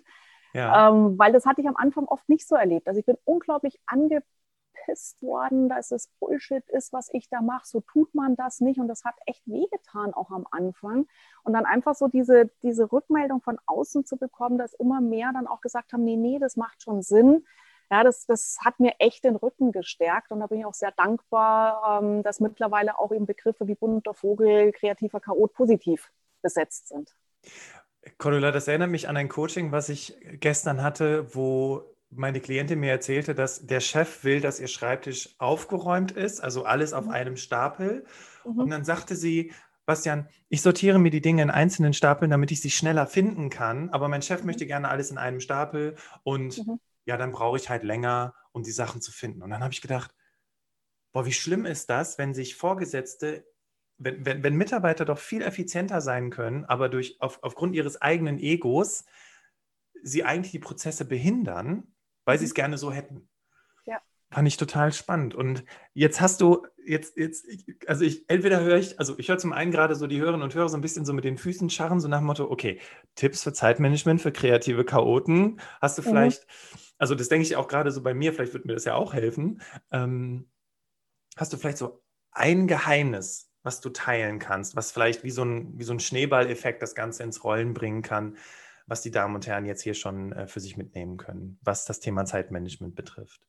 Ja. 0.53 0.88
Ähm, 0.88 1.19
weil 1.19 1.33
das 1.33 1.45
hatte 1.45 1.61
ich 1.61 1.69
am 1.69 1.76
Anfang 1.76 2.07
oft 2.07 2.29
nicht 2.29 2.49
so 2.49 2.55
erlebt. 2.55 2.88
Also 2.88 2.99
ich 3.00 3.07
bin 3.07 3.19
unglaublich 3.25 3.79
ange 3.87 4.23
angepisst 4.87 5.23
worden, 5.23 5.69
dass 5.69 5.90
es 5.90 6.09
Bullshit 6.21 6.64
ist, 6.71 6.93
was 6.93 7.09
ich 7.12 7.28
da 7.28 7.40
mache. 7.40 7.66
So 7.66 7.81
tut 7.81 8.14
man 8.14 8.37
das 8.37 8.61
nicht. 8.61 8.78
Und 8.78 8.88
das 8.88 9.05
hat 9.05 9.14
echt 9.26 9.43
wehgetan, 9.47 10.14
auch 10.14 10.31
am 10.31 10.47
Anfang. 10.50 11.07
Und 11.45 11.52
dann 11.52 11.64
einfach 11.64 11.95
so 11.95 12.09
diese, 12.09 12.50
diese 12.62 12.90
Rückmeldung 12.90 13.40
von 13.40 13.59
außen 13.66 14.05
zu 14.05 14.16
bekommen, 14.16 14.59
dass 14.59 14.75
immer 14.75 15.00
mehr 15.00 15.33
dann 15.33 15.47
auch 15.47 15.61
gesagt 15.61 15.93
haben, 15.93 16.05
nee, 16.05 16.16
nee, 16.16 16.38
das 16.38 16.57
macht 16.57 16.83
schon 16.83 17.02
Sinn. 17.02 17.45
Ja, 17.90 18.02
das, 18.02 18.26
das 18.26 18.59
hat 18.64 18.81
mir 18.81 18.95
echt 18.99 19.23
den 19.25 19.37
Rücken 19.37 19.71
gestärkt 19.71 20.33
und 20.33 20.40
da 20.40 20.49
bin 20.49 20.59
ich 20.59 20.66
auch 20.66 20.75
sehr 20.75 20.90
dankbar, 20.90 22.00
ähm, 22.02 22.25
dass 22.25 22.40
mittlerweile 22.40 22.99
auch 22.99 23.12
eben 23.12 23.26
Begriffe 23.26 23.69
wie 23.69 23.76
bunter 23.76 24.12
Vogel, 24.12 24.73
kreativer 24.73 25.21
Chaot 25.21 25.52
positiv 25.52 26.11
besetzt 26.43 26.88
sind. 26.88 27.14
Cordula, 28.19 28.50
das 28.50 28.66
erinnert 28.66 28.90
mich 28.90 29.09
an 29.09 29.16
ein 29.16 29.28
Coaching, 29.28 29.71
was 29.71 29.88
ich 29.88 30.16
gestern 30.40 30.83
hatte, 30.83 31.33
wo 31.35 31.96
meine 32.11 32.41
Klientin 32.41 32.81
mir 32.81 32.91
erzählte, 32.91 33.35
dass 33.35 33.67
der 33.67 33.81
Chef 33.81 34.25
will, 34.25 34.41
dass 34.41 34.61
ihr 34.61 34.69
Schreibtisch 34.69 35.35
aufgeräumt 35.39 36.13
ist, 36.13 36.41
also 36.41 36.65
alles 36.65 36.93
auf 36.93 37.07
mhm. 37.07 37.11
einem 37.13 37.37
Stapel. 37.37 38.05
Mhm. 38.45 38.59
Und 38.59 38.71
dann 38.71 38.85
sagte 38.85 39.17
sie, 39.17 39.53
Bastian, 39.87 40.29
ich 40.49 40.63
sortiere 40.63 40.99
mir 40.99 41.11
die 41.11 41.21
Dinge 41.21 41.43
in 41.43 41.51
einzelnen 41.51 41.93
Stapeln, 41.93 42.31
damit 42.31 42.51
ich 42.51 42.61
sie 42.61 42.71
schneller 42.71 43.07
finden 43.07 43.51
kann. 43.51 43.91
Aber 43.91 44.09
mein 44.09 44.23
Chef 44.23 44.41
mhm. 44.41 44.47
möchte 44.47 44.67
gerne 44.67 44.89
alles 44.89 45.11
in 45.11 45.19
einem 45.19 45.41
Stapel 45.41 45.97
und 46.23 46.59
mhm. 46.67 46.81
ja, 47.05 47.17
dann 47.17 47.33
brauche 47.33 47.57
ich 47.57 47.71
halt 47.71 47.83
länger, 47.83 48.35
um 48.53 48.63
die 48.63 48.73
Sachen 48.73 49.01
zu 49.01 49.13
finden. 49.13 49.43
Und 49.43 49.51
dann 49.51 49.63
habe 49.63 49.73
ich 49.73 49.83
gedacht, 49.83 50.15
boah, 51.13 51.27
wie 51.27 51.33
schlimm 51.33 51.67
ist 51.67 51.89
das, 51.91 52.19
wenn 52.19 52.35
sich 52.35 52.57
Vorgesetzte, 52.57 53.47
wenn, 53.99 54.25
wenn, 54.27 54.43
wenn 54.43 54.57
Mitarbeiter 54.57 55.05
doch 55.05 55.19
viel 55.19 55.43
effizienter 55.43 56.01
sein 56.01 56.31
können, 56.31 56.65
aber 56.65 56.89
durch, 56.89 57.21
auf, 57.21 57.43
aufgrund 57.43 57.75
ihres 57.75 58.01
eigenen 58.03 58.39
Egos 58.39 59.05
sie 60.03 60.25
eigentlich 60.25 60.53
die 60.53 60.59
Prozesse 60.59 61.05
behindern 61.05 61.96
weil 62.26 62.38
sie 62.38 62.45
es 62.45 62.50
mhm. 62.50 62.56
gerne 62.56 62.76
so 62.76 62.92
hätten. 62.92 63.26
Ja. 63.87 64.02
Fand 64.30 64.47
ich 64.47 64.59
total 64.59 64.92
spannend. 64.92 65.35
Und 65.35 65.64
jetzt 65.95 66.21
hast 66.21 66.42
du, 66.42 66.66
jetzt, 66.85 67.16
jetzt, 67.16 67.47
also 67.87 68.04
ich, 68.04 68.28
entweder 68.28 68.61
höre 68.61 68.76
ich, 68.76 68.99
also 68.99 69.14
ich 69.18 69.28
höre 69.30 69.38
zum 69.38 69.54
einen 69.54 69.71
gerade 69.71 69.95
so 69.95 70.06
die 70.06 70.21
Hörerinnen 70.21 70.42
und 70.42 70.54
Hörer 70.54 70.68
so 70.68 70.76
ein 70.76 70.83
bisschen 70.83 71.06
so 71.06 71.14
mit 71.14 71.25
den 71.25 71.38
Füßen 71.38 71.71
scharren, 71.71 72.00
so 72.00 72.09
nach 72.09 72.18
dem 72.18 72.26
Motto, 72.26 72.50
okay, 72.50 72.80
Tipps 73.14 73.42
für 73.42 73.54
Zeitmanagement 73.54 74.21
für 74.21 74.33
kreative 74.33 74.85
Chaoten. 74.85 75.61
Hast 75.80 75.97
du 75.97 76.02
mhm. 76.02 76.06
vielleicht, 76.06 76.42
mhm. 76.42 76.78
also 76.99 77.14
das 77.14 77.28
denke 77.28 77.47
ich 77.47 77.56
auch 77.56 77.68
gerade 77.68 77.90
so 77.90 78.02
bei 78.02 78.12
mir, 78.12 78.35
vielleicht 78.35 78.52
wird 78.52 78.66
mir 78.66 78.75
das 78.75 78.85
ja 78.85 78.95
auch 78.95 79.14
helfen. 79.14 79.62
Ähm, 79.90 80.50
hast 81.37 81.52
du 81.52 81.56
vielleicht 81.56 81.78
so 81.78 82.02
ein 82.33 82.66
Geheimnis, 82.66 83.50
was 83.62 83.80
du 83.80 83.90
teilen 83.90 84.38
kannst, 84.38 84.76
was 84.76 84.92
vielleicht 84.92 85.25
wie 85.25 85.30
so 85.30 85.45
ein, 85.45 85.78
wie 85.78 85.85
so 85.85 85.92
ein 85.92 86.00
Schneeballeffekt 86.00 86.83
das 86.83 86.95
Ganze 86.95 87.23
ins 87.23 87.42
Rollen 87.45 87.75
bringen 87.75 88.02
kann, 88.02 88.37
was 88.87 89.02
die 89.02 89.11
Damen 89.11 89.35
und 89.35 89.47
Herren 89.47 89.66
jetzt 89.66 89.83
hier 89.83 89.95
schon 89.95 90.33
äh, 90.33 90.47
für 90.47 90.61
sich 90.61 90.76
mitnehmen 90.76 91.16
können, 91.16 91.59
was 91.62 91.85
das 91.85 92.00
Thema 92.00 92.25
Zeitmanagement 92.25 92.95
betrifft? 92.95 93.40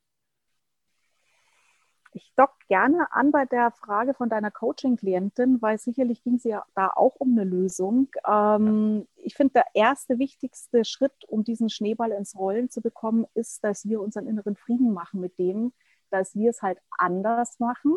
Ich 2.14 2.34
dock 2.36 2.56
gerne 2.68 3.12
an 3.12 3.32
bei 3.32 3.46
der 3.46 3.70
Frage 3.70 4.16
von 4.16 4.28
deiner 4.28 4.50
Coaching-Klientin, 4.50 5.62
weil 5.62 5.78
sicherlich 5.78 6.24
ging 6.24 6.36
es 6.36 6.46
ja 6.46 6.66
da 6.74 6.90
auch 6.96 7.16
um 7.20 7.34
eine 7.34 7.44
Lösung. 7.44 8.10
Ähm, 8.28 9.06
ja. 9.16 9.24
Ich 9.24 9.36
finde, 9.36 9.54
der 9.54 9.66
erste 9.76 10.18
wichtigste 10.18 10.84
Schritt, 10.84 11.14
um 11.28 11.44
diesen 11.44 11.70
Schneeball 11.70 12.12
ins 12.12 12.36
Rollen 12.36 12.72
zu 12.72 12.82
bekommen, 12.82 13.28
ist, 13.36 13.64
dass 13.64 13.88
wir 13.88 14.02
unseren 14.02 14.26
inneren 14.26 14.56
Frieden 14.56 14.94
machen 14.94 15.20
mit 15.20 15.38
dem, 15.38 15.74
dass 16.10 16.36
wir 16.36 16.50
es 16.50 16.64
halt 16.64 16.80
anders 16.98 17.60
machen 17.60 17.96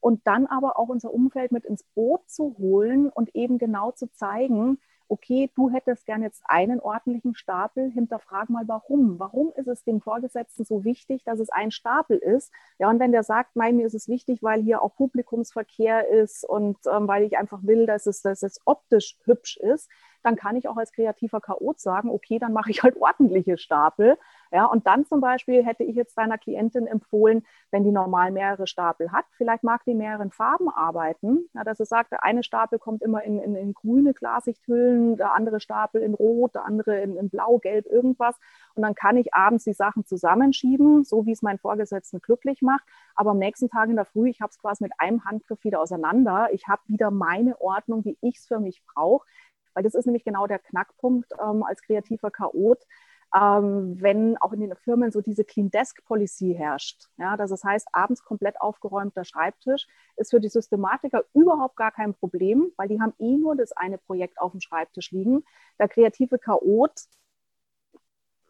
und 0.00 0.26
dann 0.26 0.46
aber 0.46 0.78
auch 0.78 0.88
unser 0.88 1.14
Umfeld 1.14 1.50
mit 1.50 1.64
ins 1.64 1.84
Boot 1.94 2.28
zu 2.28 2.56
holen 2.58 3.08
und 3.08 3.34
eben 3.34 3.56
genau 3.56 3.92
zu 3.92 4.12
zeigen, 4.12 4.78
okay, 5.14 5.48
du 5.54 5.70
hättest 5.70 6.06
gern 6.06 6.22
jetzt 6.22 6.42
einen 6.46 6.80
ordentlichen 6.80 7.36
Stapel, 7.36 7.88
hinterfrag 7.90 8.50
mal 8.50 8.64
warum. 8.66 9.20
Warum 9.20 9.52
ist 9.54 9.68
es 9.68 9.84
dem 9.84 10.00
Vorgesetzten 10.00 10.64
so 10.64 10.82
wichtig, 10.82 11.22
dass 11.22 11.38
es 11.38 11.50
ein 11.50 11.70
Stapel 11.70 12.18
ist? 12.18 12.52
Ja, 12.80 12.90
und 12.90 12.98
wenn 12.98 13.12
der 13.12 13.22
sagt, 13.22 13.54
nein, 13.54 13.76
mir 13.76 13.86
ist 13.86 13.94
es 13.94 14.08
wichtig, 14.08 14.42
weil 14.42 14.62
hier 14.62 14.82
auch 14.82 14.96
Publikumsverkehr 14.96 16.08
ist 16.08 16.44
und 16.44 16.78
ähm, 16.92 17.06
weil 17.06 17.22
ich 17.22 17.38
einfach 17.38 17.60
will, 17.62 17.86
dass 17.86 18.06
es, 18.06 18.22
dass 18.22 18.42
es 18.42 18.60
optisch 18.64 19.16
hübsch 19.24 19.56
ist, 19.56 19.88
dann 20.24 20.36
kann 20.36 20.56
ich 20.56 20.68
auch 20.68 20.76
als 20.76 20.92
kreativer 20.92 21.40
Chaot 21.40 21.78
sagen, 21.78 22.10
okay, 22.10 22.38
dann 22.38 22.52
mache 22.52 22.70
ich 22.70 22.82
halt 22.82 22.96
ordentliche 23.00 23.58
Stapel. 23.58 24.16
Ja, 24.50 24.66
und 24.66 24.86
dann 24.86 25.04
zum 25.04 25.20
Beispiel 25.20 25.64
hätte 25.64 25.84
ich 25.84 25.96
jetzt 25.96 26.16
deiner 26.16 26.38
Klientin 26.38 26.86
empfohlen, 26.86 27.44
wenn 27.70 27.84
die 27.84 27.90
normal 27.90 28.30
mehrere 28.30 28.66
Stapel 28.66 29.12
hat, 29.12 29.24
vielleicht 29.36 29.64
mag 29.64 29.84
die 29.84 29.94
mehreren 29.94 30.30
Farben 30.30 30.68
arbeiten, 30.68 31.48
ja, 31.54 31.64
dass 31.64 31.78
sie 31.78 31.84
sagt, 31.84 32.12
der 32.12 32.24
eine 32.24 32.42
Stapel 32.42 32.78
kommt 32.78 33.02
immer 33.02 33.22
in, 33.24 33.38
in, 33.38 33.56
in 33.56 33.74
grüne 33.74 34.14
Klarsichthüllen, 34.14 35.16
der 35.16 35.34
andere 35.34 35.60
Stapel 35.60 36.02
in 36.02 36.14
rot, 36.14 36.54
der 36.54 36.64
andere 36.64 37.00
in, 37.00 37.16
in 37.16 37.28
blau, 37.28 37.58
gelb, 37.58 37.86
irgendwas. 37.86 38.36
Und 38.74 38.82
dann 38.82 38.94
kann 38.94 39.16
ich 39.16 39.34
abends 39.34 39.64
die 39.64 39.72
Sachen 39.72 40.04
zusammenschieben, 40.04 41.04
so 41.04 41.26
wie 41.26 41.32
es 41.32 41.42
meinen 41.42 41.58
Vorgesetzten 41.58 42.20
glücklich 42.20 42.62
macht. 42.62 42.84
Aber 43.14 43.32
am 43.32 43.38
nächsten 43.38 43.68
Tag 43.68 43.88
in 43.88 43.96
der 43.96 44.04
Früh, 44.04 44.28
ich 44.28 44.40
habe 44.40 44.50
es 44.50 44.58
quasi 44.58 44.82
mit 44.82 44.92
einem 44.98 45.24
Handgriff 45.24 45.62
wieder 45.64 45.80
auseinander. 45.80 46.48
Ich 46.52 46.68
habe 46.68 46.82
wieder 46.86 47.10
meine 47.10 47.60
Ordnung, 47.60 48.04
wie 48.04 48.16
ich 48.20 48.38
es 48.38 48.46
für 48.46 48.60
mich 48.60 48.82
brauche 48.86 49.26
weil 49.74 49.82
das 49.82 49.94
ist 49.94 50.06
nämlich 50.06 50.24
genau 50.24 50.46
der 50.46 50.58
Knackpunkt 50.58 51.32
ähm, 51.40 51.62
als 51.62 51.82
kreativer 51.82 52.30
Chaot, 52.30 52.78
ähm, 53.34 53.96
wenn 54.00 54.36
auch 54.38 54.52
in 54.52 54.60
den 54.60 54.74
Firmen 54.76 55.10
so 55.10 55.20
diese 55.20 55.44
Clean 55.44 55.70
Desk 55.70 56.04
Policy 56.04 56.54
herrscht. 56.56 57.08
Ja, 57.16 57.36
das 57.36 57.64
heißt, 57.64 57.88
abends 57.92 58.22
komplett 58.22 58.60
aufgeräumter 58.60 59.24
Schreibtisch 59.24 59.86
ist 60.16 60.30
für 60.30 60.40
die 60.40 60.48
Systematiker 60.48 61.24
überhaupt 61.34 61.76
gar 61.76 61.90
kein 61.90 62.14
Problem, 62.14 62.70
weil 62.76 62.88
die 62.88 63.00
haben 63.00 63.12
eh 63.18 63.36
nur 63.36 63.56
das 63.56 63.72
eine 63.72 63.98
Projekt 63.98 64.40
auf 64.40 64.52
dem 64.52 64.60
Schreibtisch 64.60 65.10
liegen. 65.10 65.44
Der 65.80 65.88
kreative 65.88 66.38
Chaot 66.38 66.92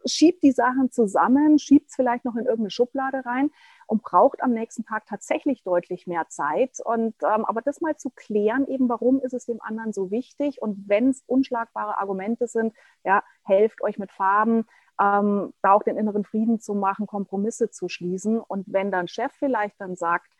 schiebt 0.06 0.42
die 0.42 0.52
Sachen 0.52 0.90
zusammen, 0.90 1.58
schiebt 1.58 1.90
es 1.90 1.96
vielleicht 1.96 2.24
noch 2.24 2.36
in 2.36 2.44
irgendeine 2.44 2.70
Schublade 2.70 3.24
rein 3.24 3.50
und 3.86 4.02
braucht 4.02 4.42
am 4.42 4.52
nächsten 4.52 4.84
Tag 4.84 5.06
tatsächlich 5.06 5.62
deutlich 5.62 6.06
mehr 6.06 6.28
Zeit. 6.28 6.78
Und 6.84 7.14
ähm, 7.22 7.44
aber 7.44 7.62
das 7.62 7.80
mal 7.80 7.96
zu 7.96 8.10
klären, 8.10 8.66
eben 8.66 8.88
warum 8.88 9.20
ist 9.20 9.34
es 9.34 9.46
dem 9.46 9.60
anderen 9.62 9.92
so 9.92 10.10
wichtig 10.10 10.62
und 10.62 10.88
wenn 10.88 11.10
es 11.10 11.22
unschlagbare 11.26 11.98
Argumente 11.98 12.46
sind, 12.46 12.74
ja, 13.04 13.22
helft 13.44 13.82
euch 13.82 13.98
mit 13.98 14.12
Farben, 14.12 14.66
ähm, 15.00 15.52
da 15.62 15.72
auch 15.72 15.82
den 15.82 15.96
inneren 15.96 16.24
Frieden 16.24 16.60
zu 16.60 16.74
machen, 16.74 17.06
Kompromisse 17.06 17.70
zu 17.70 17.88
schließen. 17.88 18.40
Und 18.40 18.66
wenn 18.72 18.90
dann 18.90 19.08
Chef 19.08 19.32
vielleicht 19.32 19.80
dann 19.80 19.96
sagt, 19.96 20.30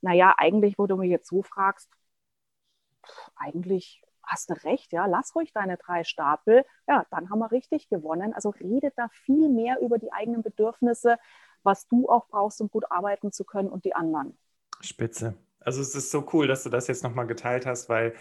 naja, 0.00 0.34
eigentlich, 0.36 0.78
wo 0.78 0.86
du 0.86 0.96
mich 0.96 1.10
jetzt 1.10 1.28
so 1.28 1.42
fragst, 1.42 1.90
eigentlich 3.36 4.02
hast 4.26 4.50
du 4.50 4.54
recht, 4.64 4.92
ja, 4.92 5.06
lass 5.06 5.34
ruhig 5.34 5.52
deine 5.52 5.76
drei 5.76 6.04
Stapel, 6.04 6.64
ja, 6.86 7.06
dann 7.10 7.30
haben 7.30 7.38
wir 7.38 7.50
richtig 7.50 7.88
gewonnen. 7.88 8.32
Also 8.34 8.50
redet 8.50 8.94
da 8.96 9.08
viel 9.08 9.48
mehr 9.48 9.80
über 9.80 9.98
die 9.98 10.12
eigenen 10.12 10.42
Bedürfnisse, 10.42 11.18
was 11.62 11.88
du 11.88 12.08
auch 12.08 12.28
brauchst, 12.28 12.60
um 12.60 12.68
gut 12.68 12.90
arbeiten 12.90 13.32
zu 13.32 13.44
können 13.44 13.70
und 13.70 13.84
die 13.84 13.94
anderen. 13.94 14.36
Spitze. 14.80 15.34
Also 15.60 15.80
es 15.80 15.94
ist 15.94 16.10
so 16.10 16.26
cool, 16.32 16.46
dass 16.46 16.62
du 16.62 16.68
das 16.68 16.88
jetzt 16.88 17.02
nochmal 17.02 17.26
geteilt 17.26 17.64
hast, 17.64 17.88
weil 17.88 18.14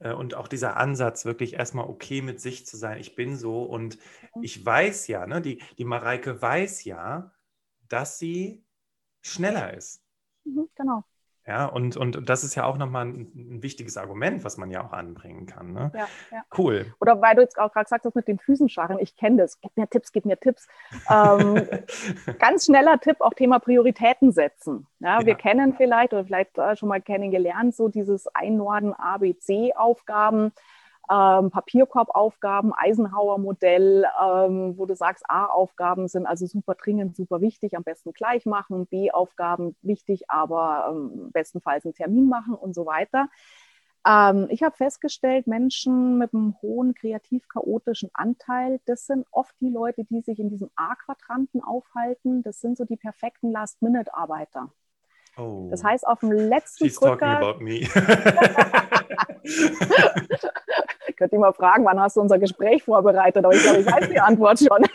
äh, 0.00 0.12
und 0.12 0.34
auch 0.34 0.48
dieser 0.48 0.76
Ansatz, 0.76 1.24
wirklich 1.24 1.54
erstmal 1.54 1.88
okay 1.88 2.22
mit 2.22 2.40
sich 2.40 2.66
zu 2.66 2.76
sein, 2.76 2.98
ich 2.98 3.14
bin 3.14 3.36
so 3.36 3.62
und 3.62 3.98
mhm. 4.34 4.42
ich 4.42 4.64
weiß 4.64 5.06
ja, 5.06 5.26
ne, 5.26 5.40
die, 5.40 5.62
die 5.78 5.84
Mareike 5.84 6.42
weiß 6.42 6.84
ja, 6.84 7.32
dass 7.88 8.18
sie 8.18 8.64
schneller 9.22 9.74
ist. 9.74 10.02
Mhm, 10.44 10.68
genau. 10.74 11.04
Ja, 11.50 11.66
und, 11.66 11.96
und 11.96 12.28
das 12.28 12.44
ist 12.44 12.54
ja 12.54 12.64
auch 12.64 12.78
nochmal 12.78 13.06
ein, 13.06 13.32
ein 13.34 13.62
wichtiges 13.64 13.96
Argument, 13.96 14.44
was 14.44 14.56
man 14.56 14.70
ja 14.70 14.86
auch 14.86 14.92
anbringen 14.92 15.46
kann. 15.46 15.72
Ne? 15.72 15.90
Ja, 15.96 16.06
ja. 16.30 16.44
Cool. 16.56 16.94
Oder 17.00 17.20
weil 17.20 17.34
du 17.34 17.42
jetzt 17.42 17.58
auch 17.58 17.72
gerade 17.72 17.86
gesagt 17.86 18.04
hast 18.04 18.14
mit 18.14 18.28
den 18.28 18.38
Füßen 18.38 18.68
scharren, 18.68 19.00
ich 19.00 19.16
kenne 19.16 19.38
das, 19.38 19.60
gib 19.60 19.76
mir 19.76 19.88
Tipps, 19.88 20.12
gib 20.12 20.26
mir 20.26 20.38
Tipps. 20.38 20.68
Ähm, 21.10 21.66
ganz 22.38 22.66
schneller 22.66 23.00
Tipp, 23.00 23.16
auch 23.18 23.34
Thema 23.34 23.58
Prioritäten 23.58 24.30
setzen. 24.30 24.86
Ja, 25.00 25.18
ja. 25.18 25.26
Wir 25.26 25.34
kennen 25.34 25.74
vielleicht 25.74 26.12
oder 26.12 26.24
vielleicht 26.24 26.56
äh, 26.56 26.76
schon 26.76 26.88
mal 26.88 27.02
kennengelernt, 27.02 27.74
so 27.74 27.88
dieses 27.88 28.28
Einnorden 28.32 28.94
ABC-Aufgaben 28.94 30.52
ähm, 31.10 31.50
Papierkorbaufgaben, 31.50 32.72
Eisenhower-Modell, 32.72 34.04
ähm, 34.22 34.78
wo 34.78 34.86
du 34.86 34.94
sagst, 34.94 35.24
A-Aufgaben 35.28 36.06
sind 36.06 36.24
also 36.24 36.46
super 36.46 36.76
dringend, 36.76 37.16
super 37.16 37.40
wichtig, 37.40 37.76
am 37.76 37.82
besten 37.82 38.12
gleich 38.12 38.46
machen, 38.46 38.86
B-Aufgaben 38.86 39.74
wichtig, 39.82 40.30
aber 40.30 40.88
ähm, 40.90 41.30
bestenfalls 41.32 41.84
einen 41.84 41.94
Termin 41.94 42.28
machen 42.28 42.54
und 42.54 42.74
so 42.74 42.86
weiter. 42.86 43.28
Ähm, 44.06 44.46
ich 44.50 44.62
habe 44.62 44.76
festgestellt, 44.76 45.48
Menschen 45.48 46.16
mit 46.16 46.32
einem 46.32 46.54
hohen 46.62 46.94
kreativ-chaotischen 46.94 48.10
Anteil, 48.14 48.80
das 48.86 49.06
sind 49.06 49.26
oft 49.32 49.54
die 49.60 49.70
Leute, 49.70 50.04
die 50.04 50.20
sich 50.20 50.38
in 50.38 50.48
diesem 50.48 50.70
A-Quadranten 50.76 51.60
aufhalten. 51.60 52.44
Das 52.44 52.60
sind 52.60 52.78
so 52.78 52.84
die 52.84 52.96
perfekten 52.96 53.50
Last-Minute-Arbeiter. 53.50 54.72
Oh. 55.36 55.66
Das 55.70 55.82
heißt, 55.82 56.06
auf 56.06 56.20
dem 56.20 56.30
letzten 56.30 56.84
She's 56.84 57.00
Drücker... 57.00 57.40
talking 57.40 57.48
about 57.48 57.64
me. 57.64 57.80
könnte 61.20 61.36
ich 61.36 61.40
mal 61.40 61.52
fragen, 61.52 61.84
wann 61.84 62.00
hast 62.00 62.16
du 62.16 62.22
unser 62.22 62.38
Gespräch 62.38 62.82
vorbereitet? 62.82 63.44
Aber 63.44 63.54
ich 63.54 63.62
glaube, 63.62 63.80
ich 63.80 63.86
weiß 63.86 64.08
die 64.08 64.18
Antwort 64.18 64.58
schon. 64.58 64.68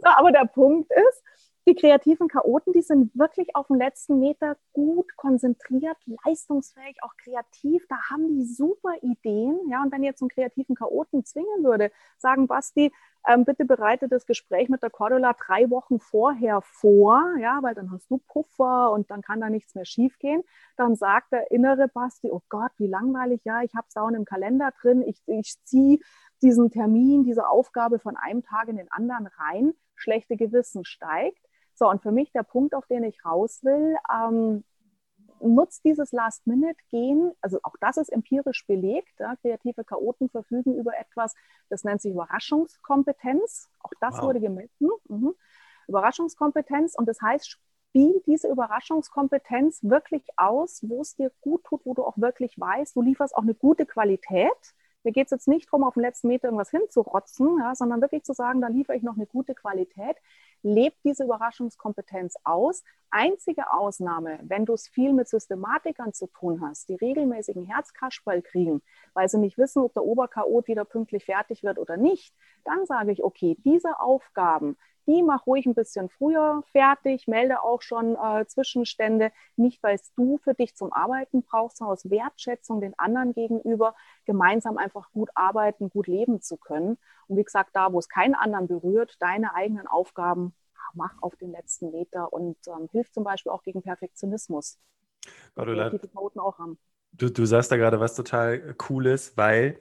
so, 0.00 0.08
aber 0.16 0.32
der 0.32 0.46
Punkt 0.46 0.90
ist, 0.90 1.22
die 1.68 1.74
kreativen 1.74 2.28
Chaoten, 2.28 2.72
die 2.72 2.82
sind 2.82 3.16
wirklich 3.18 3.56
auf 3.56 3.66
dem 3.66 3.76
letzten 3.76 4.20
Meter 4.20 4.56
gut 4.72 5.16
konzentriert, 5.16 5.96
leistungsfähig, 6.24 6.96
auch 7.02 7.16
kreativ. 7.16 7.84
Da 7.88 7.96
haben 8.10 8.28
die 8.28 8.44
super 8.44 8.92
Ideen. 9.02 9.58
Ja, 9.68 9.82
und 9.82 9.92
wenn 9.92 10.04
ihr 10.04 10.14
einen 10.20 10.28
kreativen 10.28 10.76
Chaoten 10.76 11.24
zwingen 11.24 11.64
würde, 11.64 11.90
sagen, 12.18 12.46
Basti, 12.46 12.92
ähm, 13.28 13.44
bitte 13.44 13.64
bereite 13.64 14.08
das 14.08 14.26
Gespräch 14.26 14.68
mit 14.68 14.84
der 14.84 14.90
Cordula 14.90 15.32
drei 15.32 15.68
Wochen 15.68 15.98
vorher 15.98 16.60
vor, 16.62 17.34
ja, 17.40 17.58
weil 17.62 17.74
dann 17.74 17.90
hast 17.90 18.08
du 18.10 18.18
Puffer 18.18 18.92
und 18.92 19.10
dann 19.10 19.22
kann 19.22 19.40
da 19.40 19.50
nichts 19.50 19.74
mehr 19.74 19.84
schiefgehen. 19.84 20.44
Dann 20.76 20.94
sagt 20.94 21.32
der 21.32 21.50
innere 21.50 21.88
Basti, 21.88 22.30
oh 22.30 22.42
Gott, 22.48 22.70
wie 22.76 22.86
langweilig, 22.86 23.40
ja, 23.44 23.62
ich 23.62 23.74
habe 23.74 23.88
da 23.92 24.08
im 24.08 24.24
Kalender 24.24 24.70
drin, 24.80 25.02
ich, 25.02 25.20
ich 25.26 25.56
ziehe 25.64 25.98
diesen 26.42 26.70
Termin, 26.70 27.24
diese 27.24 27.48
Aufgabe 27.48 27.98
von 27.98 28.16
einem 28.16 28.44
Tag 28.44 28.68
in 28.68 28.76
den 28.76 28.90
anderen 28.92 29.26
rein, 29.26 29.72
schlechte 29.96 30.36
Gewissen 30.36 30.84
steigt. 30.84 31.45
So, 31.76 31.88
und 31.88 32.02
für 32.02 32.10
mich 32.10 32.32
der 32.32 32.42
Punkt, 32.42 32.74
auf 32.74 32.86
den 32.86 33.04
ich 33.04 33.24
raus 33.24 33.62
will, 33.62 33.96
ähm, 34.12 34.64
nutzt 35.40 35.84
dieses 35.84 36.12
Last-Minute-Gehen, 36.12 37.32
also 37.42 37.58
auch 37.62 37.76
das 37.80 37.98
ist 37.98 38.08
empirisch 38.08 38.66
belegt. 38.66 39.20
Ja, 39.20 39.36
kreative 39.36 39.84
Chaoten 39.84 40.30
verfügen 40.30 40.74
über 40.74 40.96
etwas, 40.98 41.34
das 41.68 41.84
nennt 41.84 42.00
sich 42.00 42.12
Überraschungskompetenz. 42.12 43.68
Auch 43.82 43.92
das 44.00 44.16
wow. 44.16 44.22
wurde 44.22 44.40
gemessen. 44.40 44.88
Mhm. 45.08 45.34
Überraschungskompetenz. 45.88 46.94
Und 46.96 47.06
das 47.06 47.20
heißt, 47.20 47.48
spiel 47.48 48.22
diese 48.26 48.48
Überraschungskompetenz 48.48 49.80
wirklich 49.82 50.26
aus, 50.36 50.80
wo 50.82 51.02
es 51.02 51.14
dir 51.16 51.30
gut 51.42 51.64
tut, 51.64 51.84
wo 51.84 51.92
du 51.92 52.04
auch 52.04 52.16
wirklich 52.16 52.58
weißt, 52.58 52.96
du 52.96 53.02
lieferst 53.02 53.36
auch 53.36 53.42
eine 53.42 53.54
gute 53.54 53.84
Qualität. 53.86 54.74
Mir 55.06 55.12
geht 55.12 55.26
es 55.26 55.30
jetzt 55.30 55.46
nicht 55.46 55.68
darum, 55.68 55.84
auf 55.84 55.94
den 55.94 56.02
letzten 56.02 56.26
Meter 56.26 56.48
irgendwas 56.48 56.70
hinzurotzen, 56.70 57.58
ja, 57.60 57.76
sondern 57.76 58.00
wirklich 58.00 58.24
zu 58.24 58.32
sagen, 58.32 58.60
da 58.60 58.66
liefere 58.66 58.96
ich 58.96 59.04
noch 59.04 59.14
eine 59.14 59.26
gute 59.26 59.54
Qualität 59.54 60.16
lebt 60.66 60.98
diese 61.04 61.24
Überraschungskompetenz 61.24 62.34
aus. 62.44 62.82
Einzige 63.10 63.72
Ausnahme, 63.72 64.40
wenn 64.42 64.66
du 64.66 64.74
es 64.74 64.88
viel 64.88 65.12
mit 65.12 65.28
Systematikern 65.28 66.12
zu 66.12 66.26
tun 66.26 66.60
hast, 66.60 66.88
die 66.88 66.96
regelmäßigen 66.96 67.64
Herzkasperl 67.64 68.42
kriegen, 68.42 68.82
weil 69.14 69.28
sie 69.28 69.38
nicht 69.38 69.58
wissen, 69.58 69.82
ob 69.82 69.94
der 69.94 70.04
Oberchaot 70.04 70.66
wieder 70.66 70.84
pünktlich 70.84 71.24
fertig 71.24 71.62
wird 71.62 71.78
oder 71.78 71.96
nicht, 71.96 72.34
dann 72.64 72.84
sage 72.84 73.12
ich, 73.12 73.22
okay, 73.22 73.56
diese 73.64 74.00
Aufgaben, 74.00 74.76
die 75.06 75.22
mach 75.22 75.46
ruhig 75.46 75.66
ein 75.66 75.74
bisschen 75.74 76.08
früher 76.08 76.62
fertig, 76.72 77.26
melde 77.28 77.62
auch 77.62 77.82
schon 77.82 78.16
äh, 78.16 78.46
Zwischenstände, 78.46 79.30
nicht 79.56 79.82
weil 79.82 79.94
es 79.94 80.12
du 80.14 80.38
für 80.38 80.54
dich 80.54 80.74
zum 80.74 80.92
Arbeiten 80.92 81.42
brauchst, 81.42 81.78
sondern 81.78 81.94
aus 81.94 82.10
Wertschätzung 82.10 82.80
den 82.80 82.98
anderen 82.98 83.32
gegenüber, 83.32 83.94
gemeinsam 84.24 84.78
einfach 84.78 85.10
gut 85.12 85.30
arbeiten, 85.34 85.90
gut 85.90 86.06
leben 86.06 86.40
zu 86.40 86.56
können. 86.56 86.98
Und 87.28 87.36
wie 87.36 87.44
gesagt, 87.44 87.70
da, 87.74 87.92
wo 87.92 87.98
es 87.98 88.08
keinen 88.08 88.34
anderen 88.34 88.66
berührt, 88.66 89.16
deine 89.20 89.54
eigenen 89.54 89.86
Aufgaben 89.86 90.54
mach 90.94 91.14
auf 91.22 91.36
den 91.36 91.52
letzten 91.52 91.90
Meter 91.90 92.32
und 92.32 92.56
ähm, 92.68 92.88
hilft 92.90 93.14
zum 93.14 93.24
Beispiel 93.24 93.52
auch 93.52 93.62
gegen 93.62 93.82
Perfektionismus. 93.82 94.78
haben. 96.58 96.78
Du, 97.12 97.30
du 97.30 97.44
sagst 97.46 97.70
da 97.70 97.76
gerade 97.76 98.00
was 98.00 98.14
total 98.14 98.74
Cooles, 98.74 99.36
weil 99.36 99.80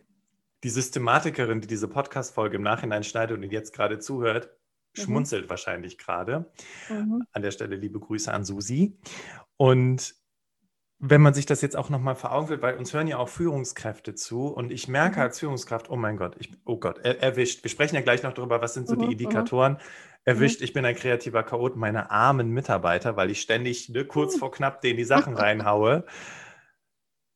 die 0.64 0.70
Systematikerin, 0.70 1.62
die 1.62 1.68
diese 1.68 1.88
Podcast-Folge 1.88 2.58
im 2.58 2.64
Nachhinein 2.64 3.04
schneidet 3.04 3.38
und 3.38 3.44
jetzt 3.52 3.74
gerade 3.74 4.00
zuhört, 4.00 4.50
mhm. 4.98 5.02
schmunzelt 5.02 5.50
wahrscheinlich 5.50 5.98
gerade. 5.98 6.52
Mhm. 6.90 7.24
An 7.32 7.42
der 7.42 7.52
Stelle 7.52 7.76
liebe 7.76 8.00
Grüße 8.00 8.32
an 8.32 8.46
Susi. 8.46 8.98
Und 9.58 10.16
wenn 11.00 11.22
man 11.22 11.34
sich 11.34 11.46
das 11.46 11.62
jetzt 11.62 11.76
auch 11.76 11.90
nochmal 11.90 12.16
vor 12.16 12.32
Augen 12.32 12.48
führt, 12.48 12.62
weil 12.62 12.78
uns 12.78 12.94
hören 12.94 13.08
ja 13.08 13.18
auch 13.18 13.30
Führungskräfte 13.30 14.16
zu 14.16 14.48
und 14.48 14.72
ich 14.72 14.88
merke 14.88 15.18
mhm. 15.18 15.24
als 15.24 15.40
Führungskraft, 15.40 15.90
oh 15.90 15.96
mein 15.96 16.18
Gott, 16.18 16.36
ich, 16.40 16.52
oh 16.66 16.78
Gott, 16.78 17.00
er, 17.04 17.22
erwischt. 17.22 17.64
Wir 17.64 17.70
sprechen 17.70 17.96
ja 17.96 18.02
gleich 18.02 18.24
noch 18.24 18.34
darüber, 18.34 18.62
was 18.62 18.74
sind 18.74 18.88
so 18.88 18.96
mhm, 18.96 19.00
die 19.00 19.06
mhm. 19.06 19.12
Indikatoren. 19.12 19.78
Erwischt, 20.24 20.62
ich 20.62 20.74
bin 20.74 20.86
ein 20.86 20.96
kreativer 20.96 21.44
Chaot, 21.44 21.76
meine 21.76 22.10
armen 22.10 22.50
Mitarbeiter, 22.50 23.16
weil 23.16 23.30
ich 23.30 23.42
ständig 23.42 23.90
ne, 23.90 24.06
kurz 24.06 24.38
vor 24.38 24.52
knapp 24.52 24.82
denen 24.82 24.98
die 24.98 25.04
Sachen 25.04 25.36
reinhaue. 25.36 26.06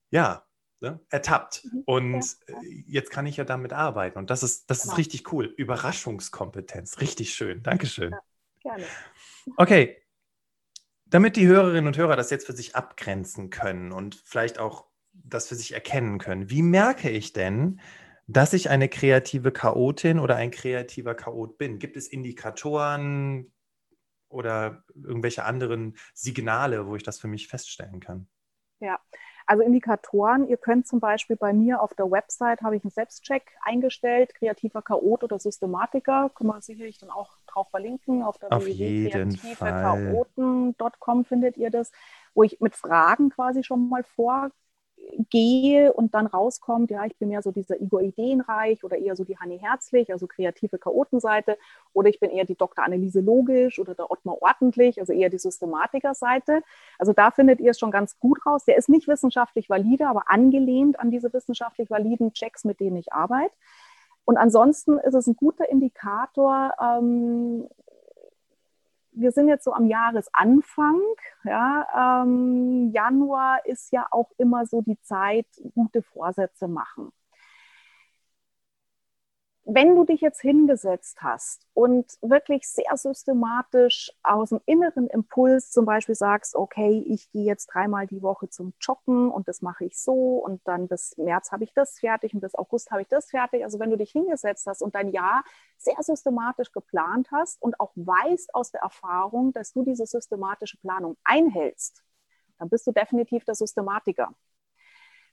Ja, 0.10 0.49
ne, 0.82 1.00
ertappt. 1.10 1.68
Und 1.86 2.14
ja. 2.14 2.56
Äh, 2.56 2.84
jetzt 2.88 3.12
kann 3.12 3.26
ich 3.26 3.38
ja 3.38 3.44
damit 3.44 3.74
arbeiten. 3.74 4.18
Und 4.18 4.30
das 4.30 4.44
ist, 4.44 4.70
das 4.70 4.80
ist 4.80 4.84
genau. 4.86 4.96
richtig 4.96 5.32
cool. 5.32 5.46
Überraschungskompetenz, 5.46 7.00
richtig 7.02 7.34
schön. 7.34 7.64
Dankeschön. 7.64 8.12
Ja, 8.12 8.22
gerne. 8.64 8.86
Okay, 9.58 9.98
damit 11.10 11.36
die 11.36 11.48
Hörerinnen 11.48 11.88
und 11.88 11.98
Hörer 11.98 12.16
das 12.16 12.30
jetzt 12.30 12.46
für 12.46 12.54
sich 12.54 12.76
abgrenzen 12.76 13.50
können 13.50 13.92
und 13.92 14.16
vielleicht 14.16 14.60
auch 14.60 14.86
das 15.12 15.48
für 15.48 15.56
sich 15.56 15.74
erkennen 15.74 16.20
können, 16.20 16.50
wie 16.50 16.62
merke 16.62 17.10
ich 17.10 17.34
denn, 17.34 17.82
dass 18.28 18.54
ich 18.54 18.70
eine 18.70 18.90
kreative 18.90 19.52
Chaotin 19.52 20.20
oder 20.20 20.36
ein 20.36 20.52
kreativer 20.52 21.16
Chaot 21.16 21.58
bin? 21.58 21.80
Gibt 21.80 21.98
es 21.98 22.08
Indikatoren 22.08 23.52
oder 24.30 24.84
irgendwelche 24.94 25.46
anderen 25.46 25.98
Signale, 26.14 26.86
wo 26.86 26.96
ich 26.96 27.04
das 27.04 27.20
für 27.20 27.28
mich 27.28 27.48
feststellen 27.48 28.00
kann? 28.00 28.28
Ja, 28.80 29.00
also 29.50 29.64
Indikatoren, 29.64 30.48
ihr 30.48 30.58
könnt 30.58 30.86
zum 30.86 31.00
Beispiel 31.00 31.36
bei 31.36 31.54
mir 31.54 31.82
auf 31.82 31.96
der 31.96 32.12
Website, 32.12 32.62
habe 32.62 32.76
ich 32.76 32.84
einen 32.84 32.92
Selbstcheck 32.92 33.52
eingestellt, 33.64 34.36
kreativer 34.36 34.84
Chaot 34.84 35.24
oder 35.24 35.40
Systematiker, 35.40 36.30
können 36.36 36.52
wir 36.52 36.62
sicherlich 36.62 37.00
dann 37.00 37.10
auch 37.10 37.32
drauf 37.48 37.68
verlinken, 37.72 38.22
auf 38.22 38.38
der 38.38 38.52
www.kreativechaoten.com 38.52 41.26
findet 41.26 41.58
ihr 41.58 41.72
das, 41.72 41.92
wo 42.36 42.44
ich 42.44 42.62
mit 42.62 42.76
Fragen 42.76 43.32
quasi 43.32 43.64
schon 43.64 43.90
mal 43.90 44.04
vorgehe 44.04 44.52
gehe 45.30 45.94
und 45.94 46.14
dann 46.14 46.28
rauskommt, 46.28 46.92
ja, 46.92 47.06
ich 47.06 47.16
bin 47.18 47.30
mehr 47.30 47.42
so 47.42 47.52
dieser 47.52 47.80
Igor 47.82 48.02
Ideenreich 48.02 48.84
oder 48.84 48.98
eher 48.98 49.16
so 49.16 49.24
die 49.24 49.38
Hanni 49.38 49.60
Herzlich, 49.60 50.12
also 50.12 50.28
kreative 50.28 50.78
Chaotenseite, 50.78 51.58
oder 51.94 52.10
ich 52.10 52.20
bin 52.20 52.30
eher 52.30 52.46
die 52.46 52.56
Dr. 52.56 52.84
Anneliese 52.84 53.22
Logisch 53.22 53.80
oder 53.80 53.96
der 53.96 54.12
Ottmar 54.12 54.42
Ordentlich, 54.42 55.00
also 55.00 55.14
eher 55.14 55.30
die 55.30 55.38
Systematikerseite. 55.38 56.62
Also 56.98 57.14
da 57.14 57.32
findet 57.32 57.60
ihr 57.60 57.72
es 57.72 57.80
schon 57.80 57.92
ganz 57.92 58.20
gut 58.20 58.46
raus. 58.46 58.66
Der 58.66 58.78
ist 58.78 58.90
nicht 58.90 59.08
wissenschaftlich 59.08 59.70
valide, 59.70 60.08
aber 60.08 60.30
angelehnt 60.30 61.00
an 61.00 61.12
diese 61.12 61.34
wissenschaftlich 61.34 61.90
validen 61.90 62.34
Checks, 62.34 62.64
mit 62.64 62.80
denen 62.80 62.98
ich 62.98 63.12
arbeite. 63.12 63.54
Und 64.26 64.38
ansonsten 64.38 65.00
ist 65.00 65.16
es 65.16 65.28
ein 65.28 65.36
guter 65.36 65.70
Indikator, 65.70 66.72
ähm, 66.80 67.68
wir 69.12 69.32
sind 69.32 69.48
jetzt 69.48 69.64
so 69.64 69.74
am 69.74 69.88
Jahresanfang. 69.88 71.00
Ja, 71.44 72.24
ähm, 72.24 72.92
Januar 72.94 73.66
ist 73.66 73.92
ja 73.92 74.08
auch 74.12 74.32
immer 74.38 74.66
so 74.66 74.82
die 74.82 75.00
Zeit, 75.02 75.48
gute 75.74 76.02
Vorsätze 76.02 76.68
machen 76.68 77.12
wenn 79.72 79.96
du 79.96 80.04
dich 80.04 80.22
jetzt 80.22 80.42
hingesetzt 80.42 81.22
hast 81.22 81.68
und 81.74 82.18
wirklich 82.22 82.68
sehr 82.68 82.98
systematisch 82.98 84.12
aus 84.24 84.50
dem 84.50 84.62
inneren 84.66 85.08
Impuls 85.08 85.70
zum 85.70 85.86
Beispiel 85.86 86.16
sagst, 86.16 86.56
okay, 86.56 87.04
ich 87.08 87.30
gehe 87.32 87.46
jetzt 87.46 87.68
dreimal 87.68 88.08
die 88.08 88.24
Woche 88.24 88.50
zum 88.50 88.74
Joggen 88.82 89.30
und 89.30 89.48
das 89.48 89.62
mache 89.62 89.86
ich 89.86 89.98
so 90.00 90.38
und 90.38 90.68
dann 90.68 90.88
bis 90.88 91.16
März 91.18 91.52
habe 91.52 91.64
ich 91.64 91.74
das 91.74 92.00
fertig 92.00 92.34
und 92.34 92.42
bis 92.42 92.56
August 92.56 92.90
habe 92.90 93.04
ich 93.04 93.08
das 93.10 93.30
fertig. 93.30 93.64
Also 93.64 93.80
wenn 93.80 93.92
du 93.92 93.98
dich 93.98 94.12
hingesetzt 94.12 94.66
hast 94.66 94.82
und 94.82 94.96
dein 94.96 95.10
Jahr 95.10 95.44
sehr 95.78 96.02
systematisch 96.02 96.72
geplant 96.72 97.30
hast 97.32 97.62
und 97.62 97.80
auch 97.80 97.92
weißt 97.96 98.56
aus 98.56 98.72
der 98.72 98.82
Erfahrung, 98.82 99.54
dass 99.54 99.72
du 99.72 99.84
diese 99.84 100.08
systematische 100.08 100.78
Planung 100.78 101.16
einhältst, 101.24 102.04
dann 102.58 102.70
bist 102.70 102.88
du 102.88 102.92
definitiv 102.92 103.46
der 103.46 103.56
Systematiker. 103.56 104.34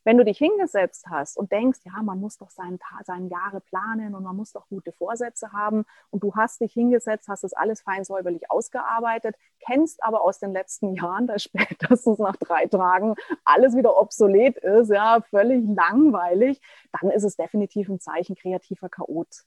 Wenn 0.07 0.19
du 0.19 0.25
dich 0.25 0.39
hingesetzt 0.39 1.09
hast 1.11 1.37
und 1.37 1.51
denkst, 1.51 1.81
ja, 1.83 2.01
man 2.01 2.21
muss 2.21 2.39
doch 2.39 2.51
seinen, 2.51 2.79
seinen 3.03 3.29
Jahre 3.29 3.61
planen 3.61 4.15
und 4.15 4.23
man 4.23 4.37
muss 4.37 4.53
doch 4.53 4.69
gute 4.69 4.93
Vorsätze 4.93 5.51
haben 5.51 5.85
und 6.11 6.23
du 6.23 6.33
hast 6.37 6.61
dich 6.61 6.73
hingesetzt, 6.73 7.27
hast 7.27 7.43
das 7.43 7.55
alles 7.55 7.81
fein 7.83 8.05
säuberlich 8.05 8.49
ausgearbeitet, 8.49 9.35
kennst 9.59 10.05
aber 10.05 10.23
aus 10.23 10.39
den 10.39 10.53
letzten 10.53 10.95
Jahren, 10.95 11.27
dass 11.27 11.43
spätestens 11.43 12.21
nach 12.21 12.37
drei 12.37 12.67
Tagen 12.67 13.17
alles 13.45 13.75
wieder 13.75 13.99
obsolet 13.99 14.57
ist, 14.59 14.91
ja, 14.91 15.23
völlig 15.23 15.65
langweilig, 15.67 16.61
dann 17.01 17.11
ist 17.11 17.25
es 17.25 17.35
definitiv 17.35 17.89
ein 17.89 17.99
Zeichen 17.99 18.37
kreativer 18.37 18.89
Chaot. 18.89 19.43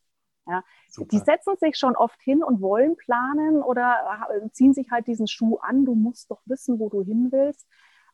Ja, 0.46 0.64
die 0.98 1.20
setzen 1.20 1.56
sich 1.58 1.78
schon 1.78 1.96
oft 1.96 2.20
hin 2.22 2.44
und 2.44 2.60
wollen 2.60 2.98
planen 2.98 3.64
oder 3.64 4.28
ziehen 4.52 4.74
sich 4.74 4.92
halt 4.92 5.08
diesen 5.08 5.28
Schuh 5.28 5.58
an. 5.58 5.86
Du 5.86 5.96
musst 5.96 6.32
doch 6.32 6.42
wissen, 6.46 6.80
wo 6.80 6.90
du 6.90 7.02
hin 7.02 7.30
willst. 7.32 7.66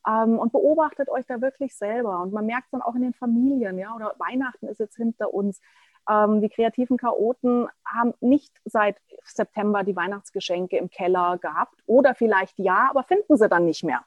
Ähm, 0.07 0.37
und 0.37 0.51
beobachtet 0.51 1.09
euch 1.09 1.25
da 1.25 1.41
wirklich 1.41 1.75
selber. 1.75 2.21
Und 2.21 2.33
man 2.33 2.45
merkt 2.45 2.71
dann 2.71 2.81
auch 2.81 2.95
in 2.95 3.01
den 3.01 3.13
Familien, 3.13 3.77
ja, 3.77 3.95
oder 3.95 4.13
Weihnachten 4.17 4.67
ist 4.67 4.79
jetzt 4.79 4.97
hinter 4.97 5.33
uns. 5.33 5.61
Ähm, 6.09 6.41
die 6.41 6.49
kreativen 6.49 6.97
Chaoten 6.97 7.67
haben 7.85 8.13
nicht 8.19 8.53
seit 8.65 8.97
September 9.23 9.83
die 9.83 9.95
Weihnachtsgeschenke 9.95 10.77
im 10.77 10.89
Keller 10.89 11.37
gehabt 11.39 11.81
oder 11.87 12.13
vielleicht 12.13 12.59
ja, 12.59 12.87
aber 12.89 13.03
finden 13.03 13.37
sie 13.37 13.49
dann 13.49 13.65
nicht 13.65 13.83
mehr. 13.83 14.03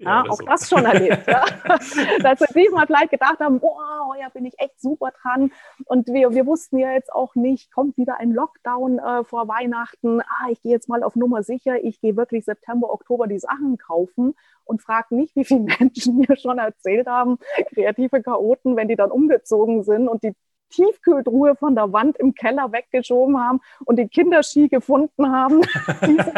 Ja, 0.00 0.24
ja 0.24 0.30
auch 0.30 0.38
so. 0.38 0.44
das 0.46 0.68
schon 0.68 0.84
erlebt. 0.84 1.26
ja. 1.26 1.44
Dass 2.22 2.40
wir 2.40 2.46
diesmal 2.54 2.86
vielleicht 2.86 3.10
gedacht 3.10 3.38
haben, 3.40 3.60
boah, 3.60 4.08
heuer 4.08 4.30
bin 4.30 4.46
ich 4.46 4.58
echt 4.58 4.80
super 4.80 5.12
dran. 5.22 5.52
Und 5.84 6.08
wir, 6.08 6.32
wir 6.32 6.46
wussten 6.46 6.78
ja 6.78 6.92
jetzt 6.92 7.12
auch 7.12 7.34
nicht, 7.34 7.70
kommt 7.70 7.96
wieder 7.96 8.18
ein 8.18 8.32
Lockdown 8.32 8.98
äh, 8.98 9.24
vor 9.24 9.46
Weihnachten. 9.48 10.20
Ah, 10.22 10.48
ich 10.50 10.62
gehe 10.62 10.72
jetzt 10.72 10.88
mal 10.88 11.02
auf 11.02 11.16
Nummer 11.16 11.42
sicher. 11.42 11.82
Ich 11.84 12.00
gehe 12.00 12.16
wirklich 12.16 12.44
September, 12.44 12.90
Oktober 12.90 13.26
die 13.26 13.38
Sachen 13.38 13.76
kaufen 13.76 14.34
und 14.64 14.82
frage 14.82 15.14
nicht, 15.14 15.36
wie 15.36 15.44
viele 15.44 15.60
Menschen 15.80 16.16
mir 16.16 16.36
schon 16.36 16.58
erzählt 16.58 17.06
haben, 17.06 17.38
kreative 17.74 18.22
Chaoten, 18.22 18.76
wenn 18.76 18.88
die 18.88 18.96
dann 18.96 19.10
umgezogen 19.10 19.82
sind 19.82 20.08
und 20.08 20.22
die 20.22 20.34
Tiefkühltruhe 20.70 21.56
von 21.56 21.74
der 21.74 21.92
Wand 21.92 22.16
im 22.18 22.34
Keller 22.34 22.72
weggeschoben 22.72 23.38
haben 23.38 23.60
und 23.84 23.98
die 23.98 24.08
Kinderski 24.08 24.68
gefunden 24.68 25.30
haben, 25.30 25.60
die 26.06 26.16
sie 26.16 26.32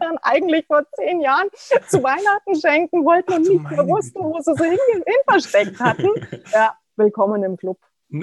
dann 0.00 0.18
eigentlich 0.22 0.66
vor 0.66 0.82
zehn 0.96 1.20
Jahren 1.20 1.48
zu 1.88 2.02
Weihnachten 2.02 2.60
schenken 2.60 3.04
wollten 3.04 3.34
und 3.34 3.42
nicht 3.42 3.70
mehr 3.70 3.86
wussten, 3.86 4.20
wo 4.20 4.40
sie 4.40 4.54
sie 4.54 4.70
hin, 4.70 4.78
hin 4.92 5.22
versteckt 5.28 5.80
hatten. 5.80 6.08
Ja, 6.52 6.76
willkommen 6.96 7.42
im 7.42 7.56
Club. 7.56 7.78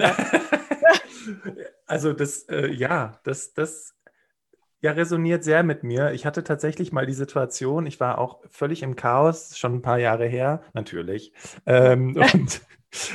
also 1.86 2.12
das, 2.12 2.42
äh, 2.48 2.72
ja, 2.72 3.18
das, 3.24 3.54
das 3.54 3.94
ja, 4.80 4.92
resoniert 4.92 5.44
sehr 5.44 5.62
mit 5.62 5.82
mir. 5.82 6.12
Ich 6.12 6.26
hatte 6.26 6.44
tatsächlich 6.44 6.92
mal 6.92 7.06
die 7.06 7.14
Situation, 7.14 7.86
ich 7.86 8.00
war 8.00 8.18
auch 8.18 8.40
völlig 8.50 8.82
im 8.82 8.96
Chaos, 8.96 9.56
schon 9.56 9.76
ein 9.76 9.82
paar 9.82 9.98
Jahre 9.98 10.26
her, 10.26 10.62
natürlich. 10.74 11.32
Ähm, 11.64 12.16
und 12.16 12.60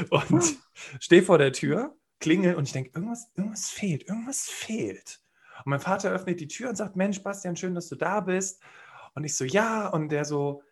und 0.09 0.57
stehe 0.99 1.23
vor 1.23 1.37
der 1.37 1.53
Tür 1.53 1.95
klingel 2.19 2.55
und 2.55 2.65
ich 2.65 2.73
denke, 2.73 2.91
irgendwas, 2.93 3.31
irgendwas 3.35 3.69
fehlt, 3.69 4.07
irgendwas 4.07 4.49
fehlt. 4.49 5.21
Und 5.65 5.71
mein 5.71 5.79
Vater 5.79 6.11
öffnet 6.11 6.39
die 6.39 6.47
Tür 6.47 6.69
und 6.69 6.75
sagt, 6.75 6.95
Mensch, 6.95 7.21
Bastian, 7.23 7.55
schön, 7.55 7.75
dass 7.75 7.89
du 7.89 7.95
da 7.95 8.21
bist. 8.21 8.61
Und 9.15 9.23
ich 9.23 9.35
so, 9.35 9.45
ja. 9.45 9.87
Und 9.89 10.09
der 10.09 10.25
so, 10.25 10.63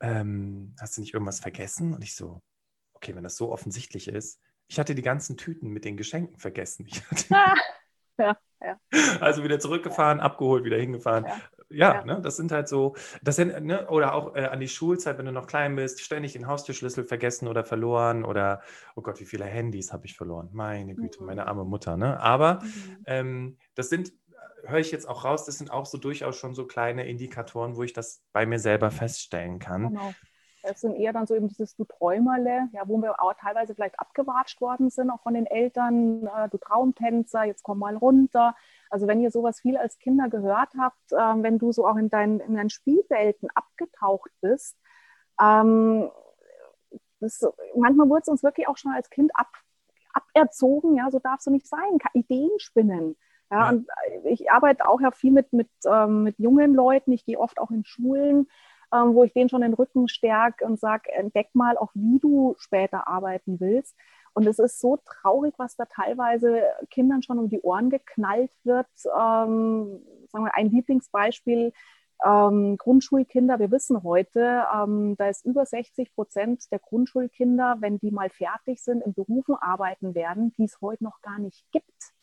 ähm, 0.00 0.74
hast 0.80 0.96
du 0.96 1.00
nicht 1.00 1.14
irgendwas 1.14 1.40
vergessen? 1.40 1.94
Und 1.94 2.02
ich 2.02 2.14
so, 2.14 2.42
okay, 2.94 3.14
wenn 3.14 3.24
das 3.24 3.36
so 3.36 3.52
offensichtlich 3.52 4.08
ist, 4.08 4.40
ich 4.68 4.78
hatte 4.78 4.94
die 4.94 5.02
ganzen 5.02 5.36
Tüten 5.36 5.68
mit 5.68 5.84
den 5.84 5.96
Geschenken 5.96 6.38
vergessen. 6.38 6.88
ja, 8.18 8.36
ja. 8.60 8.78
Also 9.20 9.44
wieder 9.44 9.58
zurückgefahren, 9.58 10.20
abgeholt, 10.20 10.64
wieder 10.64 10.78
hingefahren. 10.78 11.24
Ja 11.24 11.40
ja, 11.68 11.94
ja. 11.94 12.04
Ne, 12.04 12.20
das 12.20 12.36
sind 12.36 12.52
halt 12.52 12.68
so, 12.68 12.94
das 13.22 13.36
sind, 13.36 13.64
ne, 13.64 13.88
oder 13.88 14.14
auch 14.14 14.34
äh, 14.34 14.44
an 14.44 14.60
die 14.60 14.68
Schulzeit, 14.68 15.18
wenn 15.18 15.26
du 15.26 15.32
noch 15.32 15.46
klein 15.46 15.76
bist, 15.76 16.00
ständig 16.00 16.32
den 16.32 16.46
Haustürschlüssel 16.46 17.04
vergessen 17.04 17.48
oder 17.48 17.64
verloren 17.64 18.24
oder, 18.24 18.62
oh 18.94 19.02
Gott, 19.02 19.20
wie 19.20 19.24
viele 19.24 19.44
Handys 19.44 19.92
habe 19.92 20.06
ich 20.06 20.16
verloren? 20.16 20.48
Meine 20.52 20.94
Güte, 20.94 21.20
mhm. 21.20 21.26
meine 21.26 21.46
arme 21.46 21.64
Mutter, 21.64 21.96
ne? 21.96 22.20
Aber 22.20 22.60
mhm. 22.62 22.98
ähm, 23.06 23.56
das 23.74 23.88
sind, 23.88 24.12
höre 24.64 24.78
ich 24.78 24.92
jetzt 24.92 25.08
auch 25.08 25.24
raus, 25.24 25.44
das 25.44 25.58
sind 25.58 25.70
auch 25.70 25.86
so 25.86 25.98
durchaus 25.98 26.36
schon 26.36 26.54
so 26.54 26.66
kleine 26.66 27.08
Indikatoren, 27.08 27.76
wo 27.76 27.82
ich 27.82 27.92
das 27.92 28.22
bei 28.32 28.46
mir 28.46 28.58
selber 28.58 28.90
feststellen 28.90 29.58
kann. 29.58 29.88
Genau. 29.88 30.14
Es 30.68 30.80
sind 30.80 30.96
eher 30.96 31.12
dann 31.12 31.26
so 31.26 31.34
eben 31.34 31.48
dieses 31.48 31.76
Du 31.76 31.84
Träumerle, 31.84 32.68
ja, 32.72 32.82
wo 32.86 33.00
wir 33.00 33.20
auch 33.20 33.34
teilweise 33.34 33.74
vielleicht 33.74 33.98
abgewatscht 34.00 34.60
worden 34.60 34.90
sind, 34.90 35.10
auch 35.10 35.22
von 35.22 35.34
den 35.34 35.46
Eltern, 35.46 36.26
äh, 36.26 36.48
du 36.48 36.58
Traumtänzer, 36.58 37.44
jetzt 37.44 37.62
komm 37.62 37.78
mal 37.78 37.96
runter. 37.96 38.54
Also 38.90 39.06
wenn 39.06 39.20
ihr 39.20 39.30
sowas 39.30 39.60
viel 39.60 39.76
als 39.76 39.98
Kinder 39.98 40.28
gehört 40.28 40.70
habt, 40.78 41.12
äh, 41.12 41.16
wenn 41.16 41.58
du 41.58 41.72
so 41.72 41.86
auch 41.86 41.96
in, 41.96 42.10
dein, 42.10 42.40
in 42.40 42.54
deinen 42.54 42.70
Spielwelten 42.70 43.48
abgetaucht 43.54 44.30
bist, 44.40 44.76
ähm, 45.40 46.10
das, 47.20 47.46
manchmal 47.76 48.08
wurde 48.08 48.22
es 48.22 48.28
uns 48.28 48.42
wirklich 48.42 48.68
auch 48.68 48.76
schon 48.76 48.92
als 48.92 49.10
Kind 49.10 49.30
ab, 49.34 49.48
aberzogen, 50.12 50.96
ja, 50.96 51.10
so 51.10 51.18
darfst 51.18 51.46
du 51.46 51.50
nicht 51.50 51.66
sein, 51.66 51.98
Ideen 52.12 52.50
spinnen. 52.58 53.16
Ja, 53.50 53.60
ja. 53.60 53.68
und 53.68 53.88
ich 54.24 54.50
arbeite 54.50 54.88
auch 54.88 55.00
ja 55.00 55.10
viel 55.12 55.30
mit, 55.30 55.52
mit, 55.52 55.68
ähm, 55.86 56.24
mit 56.24 56.38
jungen 56.38 56.74
Leuten, 56.74 57.12
ich 57.12 57.24
gehe 57.24 57.38
oft 57.38 57.60
auch 57.60 57.70
in 57.70 57.84
Schulen, 57.84 58.48
ähm, 58.94 59.14
wo 59.14 59.24
ich 59.24 59.32
denen 59.32 59.48
schon 59.48 59.62
den 59.62 59.74
Rücken 59.74 60.08
stärke 60.08 60.64
und 60.64 60.78
sage, 60.78 61.12
entdeck 61.12 61.54
mal 61.54 61.76
auch, 61.76 61.90
wie 61.94 62.18
du 62.18 62.54
später 62.58 63.08
arbeiten 63.08 63.60
willst. 63.60 63.96
Und 64.34 64.46
es 64.46 64.58
ist 64.58 64.80
so 64.80 64.98
traurig, 64.98 65.54
was 65.56 65.76
da 65.76 65.86
teilweise 65.86 66.62
Kindern 66.90 67.22
schon 67.22 67.38
um 67.38 67.48
die 67.48 67.62
Ohren 67.62 67.88
geknallt 67.88 68.52
wird. 68.64 68.86
Ähm, 69.06 70.02
sagen 70.28 70.44
wir 70.44 70.54
ein 70.54 70.70
Lieblingsbeispiel. 70.70 71.72
Ähm, 72.24 72.76
Grundschulkinder, 72.78 73.58
wir 73.58 73.70
wissen 73.70 74.02
heute, 74.02 74.64
ähm, 74.74 75.16
da 75.16 75.28
ist 75.28 75.44
über 75.44 75.66
60 75.66 76.14
Prozent 76.14 76.70
der 76.70 76.78
Grundschulkinder, 76.78 77.76
wenn 77.80 77.98
die 77.98 78.10
mal 78.10 78.30
fertig 78.30 78.82
sind, 78.82 79.02
in 79.04 79.12
Berufen 79.12 79.54
arbeiten 79.54 80.14
werden, 80.14 80.52
die 80.56 80.64
es 80.64 80.80
heute 80.80 81.04
noch 81.04 81.20
gar 81.20 81.38
nicht 81.38 81.64
gibt. 81.72 82.15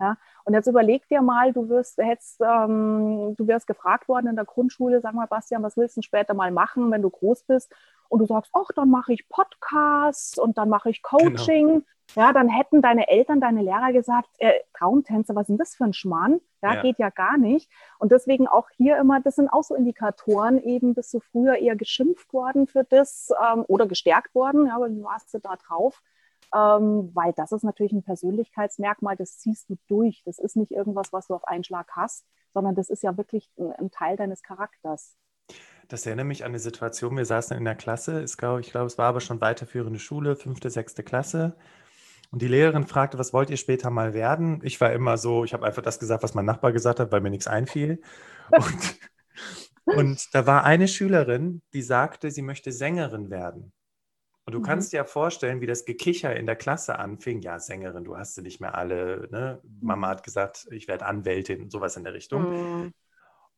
Ja? 0.00 0.16
Und 0.44 0.54
jetzt 0.54 0.66
überleg 0.66 1.08
dir 1.08 1.22
mal, 1.22 1.52
du 1.52 1.68
wirst, 1.68 1.98
hättest, 1.98 2.40
ähm, 2.40 3.34
du 3.36 3.46
wirst 3.46 3.66
gefragt 3.66 4.08
worden 4.08 4.28
in 4.28 4.36
der 4.36 4.44
Grundschule, 4.44 5.00
sag 5.00 5.14
mal, 5.14 5.26
Bastian, 5.26 5.62
was 5.62 5.76
willst 5.76 5.96
du 5.96 6.02
später 6.02 6.34
mal 6.34 6.50
machen, 6.50 6.90
wenn 6.90 7.02
du 7.02 7.10
groß 7.10 7.44
bist? 7.44 7.72
Und 8.08 8.20
du 8.20 8.26
sagst, 8.26 8.52
ach, 8.54 8.68
dann 8.74 8.90
mache 8.90 9.12
ich 9.12 9.28
Podcasts 9.28 10.38
und 10.38 10.58
dann 10.58 10.68
mache 10.68 10.90
ich 10.90 11.02
Coaching. 11.02 11.66
Genau. 11.66 11.82
Ja, 12.14 12.32
dann 12.32 12.48
hätten 12.48 12.82
deine 12.82 13.08
Eltern, 13.08 13.40
deine 13.40 13.62
Lehrer 13.62 13.92
gesagt, 13.92 14.28
äh, 14.38 14.52
Traumtänzer, 14.74 15.34
was 15.34 15.42
ist 15.42 15.48
denn 15.48 15.58
das 15.58 15.74
für 15.74 15.84
ein 15.84 15.92
Schmarrn? 15.92 16.40
Ja, 16.62 16.74
ja, 16.74 16.82
geht 16.82 16.98
ja 16.98 17.10
gar 17.10 17.36
nicht. 17.36 17.68
Und 17.98 18.12
deswegen 18.12 18.46
auch 18.46 18.68
hier 18.76 18.96
immer, 18.98 19.20
das 19.20 19.34
sind 19.34 19.48
auch 19.48 19.64
so 19.64 19.74
Indikatoren, 19.74 20.62
eben 20.62 20.94
bist 20.94 21.12
du 21.14 21.20
früher 21.20 21.56
eher 21.56 21.74
geschimpft 21.74 22.32
worden 22.32 22.68
für 22.68 22.84
das 22.84 23.30
ähm, 23.52 23.64
oder 23.66 23.86
gestärkt 23.86 24.34
worden, 24.36 24.66
ja, 24.66 24.76
aber 24.76 24.88
wie 24.90 25.02
warst 25.02 25.34
du 25.34 25.40
da 25.40 25.56
drauf? 25.56 26.00
Ähm, 26.54 27.10
weil 27.14 27.32
das 27.34 27.52
ist 27.52 27.64
natürlich 27.64 27.92
ein 27.92 28.02
Persönlichkeitsmerkmal, 28.02 29.16
das 29.16 29.38
ziehst 29.38 29.68
du 29.68 29.76
durch. 29.88 30.22
Das 30.24 30.38
ist 30.38 30.56
nicht 30.56 30.72
irgendwas, 30.72 31.12
was 31.12 31.26
du 31.26 31.34
auf 31.34 31.44
einen 31.44 31.64
Schlag 31.64 31.88
hast, 31.92 32.24
sondern 32.54 32.74
das 32.74 32.90
ist 32.90 33.02
ja 33.02 33.16
wirklich 33.16 33.50
ein, 33.58 33.72
ein 33.72 33.90
Teil 33.90 34.16
deines 34.16 34.42
Charakters. 34.42 35.16
Das 35.88 36.04
erinnert 36.04 36.26
mich 36.26 36.44
an 36.44 36.50
eine 36.50 36.58
Situation, 36.58 37.16
wir 37.16 37.24
saßen 37.24 37.56
in 37.56 37.64
der 37.64 37.76
Klasse, 37.76 38.24
ich 38.24 38.36
glaube, 38.36 38.60
ich 38.60 38.70
glaube, 38.70 38.86
es 38.86 38.98
war 38.98 39.06
aber 39.06 39.20
schon 39.20 39.40
weiterführende 39.40 40.00
Schule, 40.00 40.34
fünfte, 40.34 40.70
sechste 40.70 41.04
Klasse. 41.04 41.56
Und 42.32 42.42
die 42.42 42.48
Lehrerin 42.48 42.86
fragte, 42.86 43.18
was 43.18 43.32
wollt 43.32 43.50
ihr 43.50 43.56
später 43.56 43.90
mal 43.90 44.12
werden? 44.12 44.60
Ich 44.64 44.80
war 44.80 44.92
immer 44.92 45.16
so, 45.16 45.44
ich 45.44 45.54
habe 45.54 45.64
einfach 45.64 45.82
das 45.82 46.00
gesagt, 46.00 46.24
was 46.24 46.34
mein 46.34 46.44
Nachbar 46.44 46.72
gesagt 46.72 46.98
hat, 46.98 47.12
weil 47.12 47.20
mir 47.20 47.30
nichts 47.30 47.46
einfiel. 47.46 48.00
Und, 48.50 48.98
und 49.84 50.34
da 50.34 50.46
war 50.46 50.64
eine 50.64 50.88
Schülerin, 50.88 51.62
die 51.72 51.82
sagte, 51.82 52.32
sie 52.32 52.42
möchte 52.42 52.72
Sängerin 52.72 53.30
werden. 53.30 53.72
Und 54.46 54.52
du 54.52 54.60
mhm. 54.60 54.62
kannst 54.62 54.92
dir 54.92 54.98
ja 54.98 55.04
vorstellen, 55.04 55.60
wie 55.60 55.66
das 55.66 55.84
Gekicher 55.84 56.34
in 56.34 56.46
der 56.46 56.56
Klasse 56.56 56.98
anfing. 56.98 57.42
Ja, 57.42 57.58
Sängerin, 57.58 58.04
du 58.04 58.16
hast 58.16 58.36
sie 58.36 58.42
nicht 58.42 58.60
mehr 58.60 58.76
alle. 58.76 59.28
Ne? 59.30 59.60
Mama 59.80 60.06
mhm. 60.06 60.10
hat 60.10 60.22
gesagt, 60.22 60.68
ich 60.70 60.86
werde 60.86 61.04
Anwältin, 61.04 61.68
sowas 61.68 61.96
in 61.96 62.04
der 62.04 62.14
Richtung. 62.14 62.84
Mhm. 62.84 62.92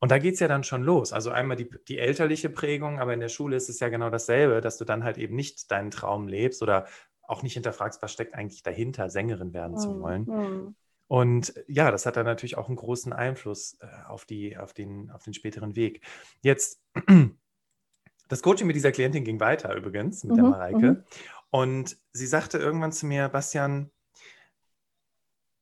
Und 0.00 0.10
da 0.10 0.18
geht 0.18 0.34
es 0.34 0.40
ja 0.40 0.48
dann 0.48 0.64
schon 0.64 0.82
los. 0.82 1.12
Also 1.12 1.30
einmal 1.30 1.56
die, 1.56 1.68
die 1.88 1.98
elterliche 1.98 2.48
Prägung, 2.48 3.00
aber 3.00 3.12
in 3.12 3.20
der 3.20 3.28
Schule 3.28 3.56
ist 3.56 3.68
es 3.68 3.80
ja 3.80 3.88
genau 3.88 4.10
dasselbe, 4.10 4.60
dass 4.60 4.78
du 4.78 4.84
dann 4.84 5.04
halt 5.04 5.18
eben 5.18 5.34
nicht 5.34 5.70
deinen 5.70 5.90
Traum 5.90 6.26
lebst 6.26 6.62
oder 6.62 6.86
auch 7.22 7.42
nicht 7.42 7.54
hinterfragst, 7.54 8.00
was 8.02 8.12
steckt 8.12 8.34
eigentlich 8.34 8.62
dahinter, 8.62 9.10
Sängerin 9.10 9.52
werden 9.52 9.72
mhm. 9.72 9.78
zu 9.78 10.00
wollen. 10.00 10.24
Mhm. 10.24 10.74
Und 11.08 11.54
ja, 11.66 11.90
das 11.90 12.06
hat 12.06 12.16
dann 12.16 12.26
natürlich 12.26 12.56
auch 12.56 12.68
einen 12.68 12.76
großen 12.76 13.12
Einfluss 13.12 13.78
äh, 13.80 13.86
auf, 14.06 14.24
die, 14.24 14.56
auf, 14.56 14.72
den, 14.72 15.10
auf 15.10 15.24
den 15.24 15.34
späteren 15.34 15.74
Weg. 15.76 16.02
Jetzt, 16.42 16.82
das 18.28 18.42
Coaching 18.42 18.66
mit 18.66 18.76
dieser 18.76 18.92
Klientin 18.92 19.24
ging 19.24 19.40
weiter 19.40 19.74
übrigens, 19.74 20.22
mit 20.24 20.32
mhm. 20.32 20.36
der 20.36 20.50
Mareike. 20.50 20.86
Mhm. 20.90 21.04
Und 21.50 21.96
sie 22.12 22.26
sagte 22.26 22.58
irgendwann 22.58 22.92
zu 22.92 23.06
mir, 23.06 23.28
Bastian, 23.28 23.90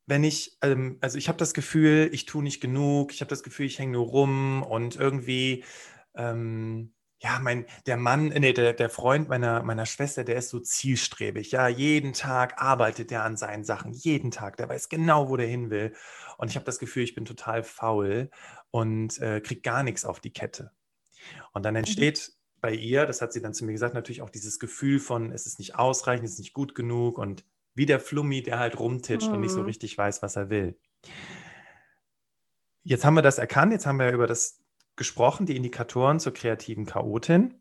wenn 0.06 0.24
ich, 0.24 0.56
ähm, 0.62 0.98
also 1.00 1.18
ich 1.18 1.28
habe 1.28 1.38
das 1.38 1.54
Gefühl, 1.54 2.08
ich 2.12 2.26
tue 2.26 2.42
nicht 2.42 2.60
genug, 2.60 3.12
ich 3.12 3.20
habe 3.20 3.28
das 3.28 3.42
Gefühl, 3.42 3.66
ich 3.66 3.78
hänge 3.78 3.92
nur 3.92 4.06
rum 4.06 4.62
und 4.62 4.96
irgendwie, 4.96 5.64
ähm, 6.14 6.92
ja, 7.18 7.38
mein, 7.40 7.66
der 7.86 7.96
Mann, 7.96 8.28
nee, 8.28 8.52
der, 8.52 8.74
der 8.74 8.90
Freund 8.90 9.28
meiner, 9.28 9.62
meiner 9.62 9.86
Schwester, 9.86 10.22
der 10.22 10.36
ist 10.36 10.50
so 10.50 10.60
zielstrebig. 10.60 11.50
Ja, 11.50 11.66
jeden 11.66 12.12
Tag 12.12 12.60
arbeitet 12.60 13.10
er 13.10 13.24
an 13.24 13.36
seinen 13.36 13.64
Sachen, 13.64 13.92
jeden 13.92 14.30
Tag, 14.30 14.58
der 14.58 14.68
weiß 14.68 14.88
genau, 14.88 15.28
wo 15.28 15.36
der 15.36 15.46
hin 15.46 15.70
will. 15.70 15.94
Und 16.36 16.50
ich 16.50 16.56
habe 16.56 16.66
das 16.66 16.78
Gefühl, 16.78 17.04
ich 17.04 17.14
bin 17.14 17.24
total 17.24 17.62
faul 17.62 18.30
und 18.70 19.18
äh, 19.20 19.40
kriege 19.40 19.62
gar 19.62 19.82
nichts 19.82 20.04
auf 20.04 20.20
die 20.20 20.32
Kette. 20.32 20.72
Und 21.52 21.64
dann 21.64 21.74
mhm. 21.74 21.78
entsteht. 21.78 22.32
Bei 22.66 22.74
ihr, 22.74 23.06
das 23.06 23.22
hat 23.22 23.32
sie 23.32 23.40
dann 23.40 23.54
zu 23.54 23.64
mir 23.64 23.70
gesagt, 23.70 23.94
natürlich 23.94 24.22
auch 24.22 24.28
dieses 24.28 24.58
Gefühl 24.58 24.98
von, 24.98 25.30
es 25.30 25.46
ist 25.46 25.60
nicht 25.60 25.76
ausreichend, 25.76 26.26
es 26.26 26.32
ist 26.32 26.40
nicht 26.40 26.52
gut 26.52 26.74
genug 26.74 27.16
und 27.16 27.44
wie 27.76 27.86
der 27.86 28.00
Flummi, 28.00 28.42
der 28.42 28.58
halt 28.58 28.80
rumtitscht 28.80 29.28
mhm. 29.28 29.34
und 29.34 29.40
nicht 29.42 29.52
so 29.52 29.60
mhm. 29.60 29.66
richtig 29.66 29.96
weiß, 29.96 30.20
was 30.20 30.34
er 30.34 30.50
will. 30.50 30.76
Jetzt 32.82 33.04
haben 33.04 33.14
wir 33.14 33.22
das 33.22 33.38
erkannt, 33.38 33.70
jetzt 33.70 33.86
haben 33.86 34.00
wir 34.00 34.10
über 34.10 34.26
das 34.26 34.58
gesprochen, 34.96 35.46
die 35.46 35.54
Indikatoren 35.54 36.18
zur 36.18 36.34
kreativen 36.34 36.86
Chaotin. 36.86 37.54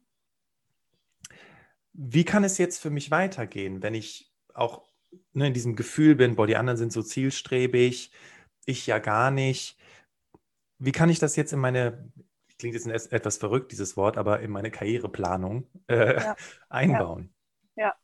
Wie 1.93 2.25
kann 2.25 2.43
es 2.43 2.57
jetzt 2.57 2.79
für 2.79 2.89
mich 2.89 3.11
weitergehen, 3.11 3.83
wenn 3.83 3.93
ich 3.93 4.33
auch 4.55 4.89
ne, 5.33 5.45
in 5.45 5.53
diesem 5.53 5.75
Gefühl 5.75 6.15
bin, 6.15 6.35
boah, 6.35 6.47
die 6.47 6.57
anderen 6.57 6.77
sind 6.77 6.91
so 6.91 7.03
zielstrebig, 7.03 8.09
ich 8.65 8.87
ja 8.87 8.97
gar 8.97 9.29
nicht. 9.29 9.77
Wie 10.79 10.91
kann 10.91 11.09
ich 11.09 11.19
das 11.19 11.35
jetzt 11.35 11.53
in 11.53 11.59
meine, 11.59 12.11
klingt 12.57 12.75
jetzt 12.75 13.11
etwas 13.11 13.37
verrückt, 13.37 13.71
dieses 13.71 13.97
Wort, 13.97 14.17
aber 14.17 14.39
in 14.41 14.51
meine 14.51 14.71
Karriereplanung 14.71 15.67
äh, 15.87 16.15
ja. 16.15 16.35
einbauen? 16.69 17.33
Ja. 17.75 17.87
ja 17.87 17.95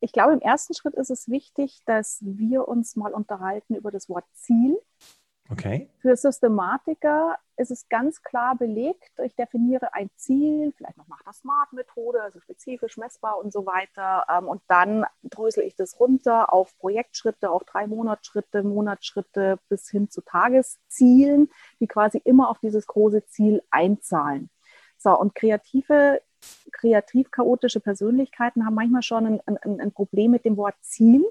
ich 0.00 0.12
glaube, 0.12 0.32
im 0.32 0.40
ersten 0.40 0.74
Schritt 0.74 0.94
ist 0.94 1.10
es 1.10 1.28
wichtig, 1.28 1.82
dass 1.84 2.18
wir 2.22 2.66
uns 2.66 2.96
mal 2.96 3.12
unterhalten 3.12 3.74
über 3.74 3.90
das 3.90 4.08
Wort 4.08 4.24
Ziel. 4.32 4.78
Okay. 5.50 5.90
Für 6.00 6.16
Systematiker 6.16 7.36
ist 7.60 7.70
es 7.70 7.88
ganz 7.88 8.22
klar 8.22 8.56
belegt. 8.56 9.12
Ich 9.22 9.36
definiere 9.36 9.92
ein 9.92 10.10
Ziel, 10.16 10.72
vielleicht 10.76 10.96
noch 10.96 11.08
nach 11.08 11.22
der 11.22 11.34
SMART-Methode, 11.34 12.22
also 12.22 12.40
spezifisch 12.40 12.96
messbar 12.96 13.38
und 13.38 13.52
so 13.52 13.66
weiter. 13.66 14.24
Ähm, 14.30 14.48
und 14.48 14.62
dann 14.66 15.04
drösel 15.22 15.64
ich 15.64 15.76
das 15.76 16.00
runter 16.00 16.52
auf 16.52 16.76
Projektschritte, 16.78 17.50
auf 17.50 17.64
drei 17.64 17.86
Monatsschritte, 17.86 18.62
Monatsschritte 18.62 19.58
bis 19.68 19.90
hin 19.90 20.08
zu 20.08 20.22
Tageszielen, 20.22 21.50
die 21.80 21.86
quasi 21.86 22.20
immer 22.24 22.48
auf 22.48 22.58
dieses 22.58 22.86
große 22.86 23.26
Ziel 23.26 23.62
einzahlen. 23.70 24.48
So, 24.96 25.18
und 25.18 25.34
kreative 25.34 26.22
kreativ 26.72 27.30
chaotische 27.30 27.80
Persönlichkeiten 27.80 28.64
haben 28.64 28.74
manchmal 28.74 29.02
schon 29.02 29.26
ein, 29.26 29.40
ein, 29.44 29.78
ein 29.78 29.92
Problem 29.92 30.30
mit 30.30 30.46
dem 30.46 30.56
Wort 30.56 30.76
Ziel. 30.80 31.30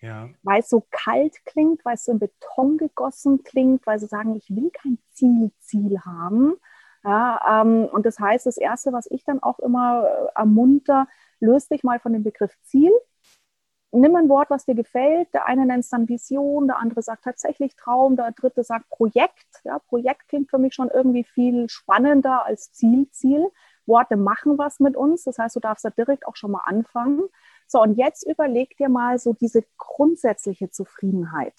Ja. 0.00 0.28
Weil 0.42 0.60
es 0.60 0.68
so 0.68 0.86
kalt 0.90 1.44
klingt, 1.44 1.84
weil 1.84 1.94
es 1.94 2.04
so 2.04 2.12
in 2.12 2.18
Beton 2.18 2.78
gegossen 2.78 3.42
klingt, 3.42 3.86
weil 3.86 3.98
sie 3.98 4.06
sagen, 4.06 4.36
ich 4.36 4.48
will 4.50 4.70
kein 4.70 4.98
Ziel, 5.12 5.50
Ziel 5.60 6.00
haben. 6.04 6.54
Ja, 7.04 7.62
ähm, 7.62 7.88
und 7.90 8.06
das 8.06 8.18
heißt, 8.18 8.46
das 8.46 8.56
Erste, 8.56 8.92
was 8.92 9.06
ich 9.10 9.24
dann 9.24 9.42
auch 9.42 9.58
immer 9.60 10.04
äh, 10.06 10.38
ermunter, 10.38 11.06
löst 11.40 11.70
dich 11.70 11.84
mal 11.84 12.00
von 12.00 12.12
dem 12.12 12.24
Begriff 12.24 12.56
Ziel. 12.62 12.92
Nimm 13.90 14.14
ein 14.16 14.28
Wort, 14.28 14.50
was 14.50 14.66
dir 14.66 14.74
gefällt. 14.74 15.32
Der 15.32 15.46
eine 15.46 15.64
nennt 15.64 15.84
es 15.84 15.88
dann 15.90 16.08
Vision, 16.08 16.66
der 16.66 16.78
andere 16.78 17.00
sagt 17.02 17.24
tatsächlich 17.24 17.74
Traum, 17.74 18.16
der 18.16 18.32
dritte 18.32 18.62
sagt 18.62 18.88
Projekt. 18.90 19.46
Ja, 19.64 19.78
Projekt 19.78 20.28
klingt 20.28 20.50
für 20.50 20.58
mich 20.58 20.74
schon 20.74 20.90
irgendwie 20.90 21.24
viel 21.24 21.68
spannender 21.70 22.44
als 22.44 22.72
Ziel, 22.72 23.08
Ziel. 23.10 23.50
Worte 23.86 24.16
machen 24.16 24.58
was 24.58 24.80
mit 24.80 24.94
uns. 24.94 25.24
Das 25.24 25.38
heißt, 25.38 25.56
du 25.56 25.60
darfst 25.60 25.84
da 25.84 25.90
direkt 25.90 26.26
auch 26.26 26.36
schon 26.36 26.50
mal 26.50 26.62
anfangen. 26.66 27.22
So, 27.68 27.82
und 27.82 27.96
jetzt 27.98 28.26
überleg 28.26 28.76
dir 28.78 28.88
mal 28.88 29.18
so 29.18 29.34
diese 29.34 29.62
grundsätzliche 29.76 30.70
Zufriedenheit. 30.70 31.54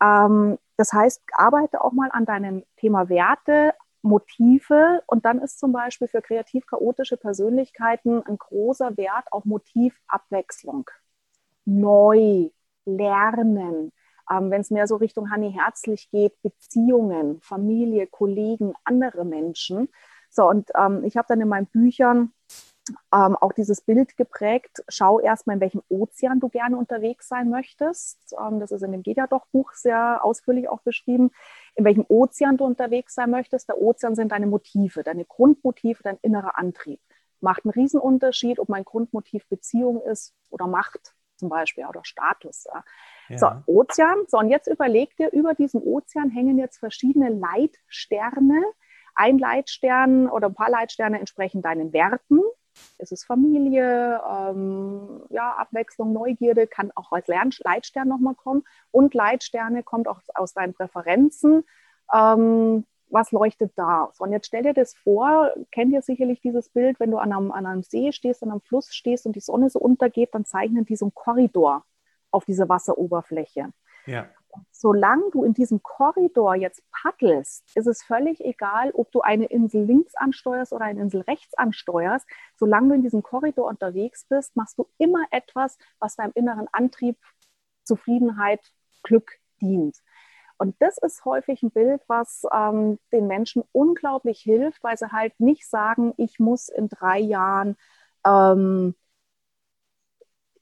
Ähm, 0.00 0.58
das 0.76 0.92
heißt, 0.92 1.22
arbeite 1.32 1.82
auch 1.82 1.92
mal 1.92 2.10
an 2.12 2.26
deinem 2.26 2.62
Thema 2.76 3.08
Werte, 3.08 3.74
Motive 4.02 5.02
und 5.06 5.24
dann 5.24 5.40
ist 5.40 5.58
zum 5.58 5.72
Beispiel 5.72 6.08
für 6.08 6.20
kreativ-chaotische 6.20 7.16
Persönlichkeiten 7.16 8.22
ein 8.26 8.36
großer 8.36 8.96
Wert 8.98 9.32
auf 9.32 9.46
Motivabwechslung. 9.46 10.90
Neu, 11.64 12.50
lernen. 12.84 13.92
Ähm, 14.30 14.50
Wenn 14.50 14.60
es 14.60 14.70
mehr 14.70 14.86
so 14.86 14.96
Richtung 14.96 15.30
Hanni 15.30 15.52
Herzlich 15.52 16.10
geht, 16.10 16.40
Beziehungen, 16.42 17.40
Familie, 17.40 18.06
Kollegen, 18.06 18.74
andere 18.84 19.24
Menschen. 19.24 19.88
So, 20.28 20.48
und 20.50 20.70
ähm, 20.76 21.02
ich 21.04 21.16
habe 21.16 21.26
dann 21.28 21.40
in 21.40 21.48
meinen 21.48 21.66
Büchern 21.66 22.32
ähm, 23.12 23.36
auch 23.36 23.52
dieses 23.52 23.80
Bild 23.80 24.16
geprägt. 24.16 24.84
Schau 24.88 25.20
erstmal, 25.20 25.56
in 25.56 25.60
welchem 25.60 25.82
Ozean 25.88 26.40
du 26.40 26.48
gerne 26.48 26.76
unterwegs 26.76 27.28
sein 27.28 27.48
möchtest. 27.48 28.34
Ähm, 28.38 28.60
das 28.60 28.72
ist 28.72 28.82
in 28.82 28.92
dem 28.92 29.02
Geht 29.02 29.16
ja 29.16 29.26
doch 29.26 29.46
Buch 29.46 29.72
sehr 29.72 30.24
ausführlich 30.24 30.68
auch 30.68 30.82
beschrieben. 30.82 31.30
In 31.74 31.84
welchem 31.84 32.04
Ozean 32.08 32.56
du 32.56 32.64
unterwegs 32.64 33.14
sein 33.14 33.30
möchtest. 33.30 33.68
Der 33.68 33.80
Ozean 33.80 34.14
sind 34.14 34.32
deine 34.32 34.46
Motive, 34.46 35.02
deine 35.02 35.24
Grundmotive, 35.24 36.02
dein 36.02 36.18
innerer 36.22 36.58
Antrieb. 36.58 37.00
Macht 37.40 37.64
einen 37.64 37.72
Riesenunterschied, 37.72 38.58
ob 38.58 38.68
mein 38.68 38.84
Grundmotiv 38.84 39.46
Beziehung 39.48 40.00
ist 40.02 40.34
oder 40.50 40.66
Macht 40.66 41.14
zum 41.36 41.48
Beispiel 41.48 41.84
oder 41.86 42.04
Status. 42.04 42.64
Ja. 42.72 42.84
Ja. 43.28 43.38
So, 43.38 43.72
Ozean. 43.72 44.24
So, 44.28 44.38
und 44.38 44.50
jetzt 44.50 44.66
überleg 44.66 45.16
dir, 45.16 45.30
über 45.32 45.54
diesem 45.54 45.82
Ozean 45.82 46.30
hängen 46.30 46.58
jetzt 46.58 46.78
verschiedene 46.78 47.30
Leitsterne, 47.30 48.62
ein 49.14 49.38
Leitstern 49.38 50.28
oder 50.28 50.48
ein 50.48 50.54
paar 50.54 50.70
Leitsterne 50.70 51.18
entsprechen 51.18 51.62
deinen 51.62 51.92
Werten. 51.92 52.40
Es 52.98 53.12
ist 53.12 53.24
Familie, 53.24 54.20
ähm, 54.28 55.22
ja, 55.30 55.52
Abwechslung, 55.52 56.12
Neugierde 56.12 56.66
kann 56.66 56.90
auch 56.94 57.12
als 57.12 57.26
Lernleitstern 57.28 58.08
nochmal 58.08 58.34
kommen. 58.34 58.64
Und 58.90 59.14
Leitsterne 59.14 59.82
kommt 59.82 60.08
auch 60.08 60.20
aus 60.34 60.54
deinen 60.54 60.74
Präferenzen. 60.74 61.64
Ähm, 62.12 62.84
was 63.10 63.30
leuchtet 63.30 63.72
da? 63.76 64.10
Und 64.18 64.32
jetzt 64.32 64.46
stell 64.46 64.62
dir 64.62 64.74
das 64.74 64.94
vor, 64.94 65.52
kennt 65.70 65.92
ihr 65.92 66.02
sicherlich 66.02 66.40
dieses 66.40 66.68
Bild, 66.68 66.98
wenn 66.98 67.10
du 67.10 67.18
an 67.18 67.32
einem, 67.32 67.52
an 67.52 67.66
einem 67.66 67.82
See 67.82 68.12
stehst, 68.12 68.42
an 68.42 68.50
einem 68.50 68.60
Fluss 68.60 68.92
stehst 68.94 69.26
und 69.26 69.36
die 69.36 69.40
Sonne 69.40 69.70
so 69.70 69.78
untergeht, 69.78 70.30
dann 70.32 70.44
zeichnen 70.44 70.84
die 70.84 70.96
so 70.96 71.06
einen 71.06 71.14
Korridor 71.14 71.84
auf 72.30 72.44
dieser 72.44 72.68
Wasseroberfläche. 72.68 73.70
Ja 74.06 74.26
solange 74.70 75.30
du 75.30 75.44
in 75.44 75.54
diesem 75.54 75.82
Korridor 75.82 76.54
jetzt 76.54 76.82
paddelst, 76.90 77.64
ist 77.74 77.86
es 77.86 78.02
völlig 78.02 78.44
egal, 78.44 78.90
ob 78.92 79.10
du 79.12 79.20
eine 79.20 79.46
Insel 79.46 79.84
links 79.84 80.14
ansteuerst 80.14 80.72
oder 80.72 80.84
eine 80.84 81.00
Insel 81.00 81.22
rechts 81.22 81.54
ansteuerst. 81.54 82.26
Solange 82.56 82.88
du 82.88 82.94
in 82.94 83.02
diesem 83.02 83.22
Korridor 83.22 83.68
unterwegs 83.68 84.26
bist, 84.28 84.56
machst 84.56 84.78
du 84.78 84.86
immer 84.98 85.24
etwas, 85.30 85.78
was 85.98 86.16
deinem 86.16 86.32
inneren 86.34 86.68
Antrieb, 86.72 87.16
Zufriedenheit, 87.84 88.60
Glück 89.02 89.32
dient. 89.60 89.98
Und 90.56 90.76
das 90.80 90.98
ist 90.98 91.24
häufig 91.24 91.62
ein 91.62 91.70
Bild, 91.70 92.02
was 92.06 92.44
ähm, 92.52 92.98
den 93.12 93.26
Menschen 93.26 93.64
unglaublich 93.72 94.40
hilft, 94.40 94.82
weil 94.84 94.96
sie 94.96 95.10
halt 95.12 95.38
nicht 95.40 95.68
sagen, 95.68 96.14
ich 96.16 96.38
muss 96.38 96.68
in 96.68 96.88
drei 96.88 97.18
Jahren 97.18 97.76
ähm, 98.24 98.94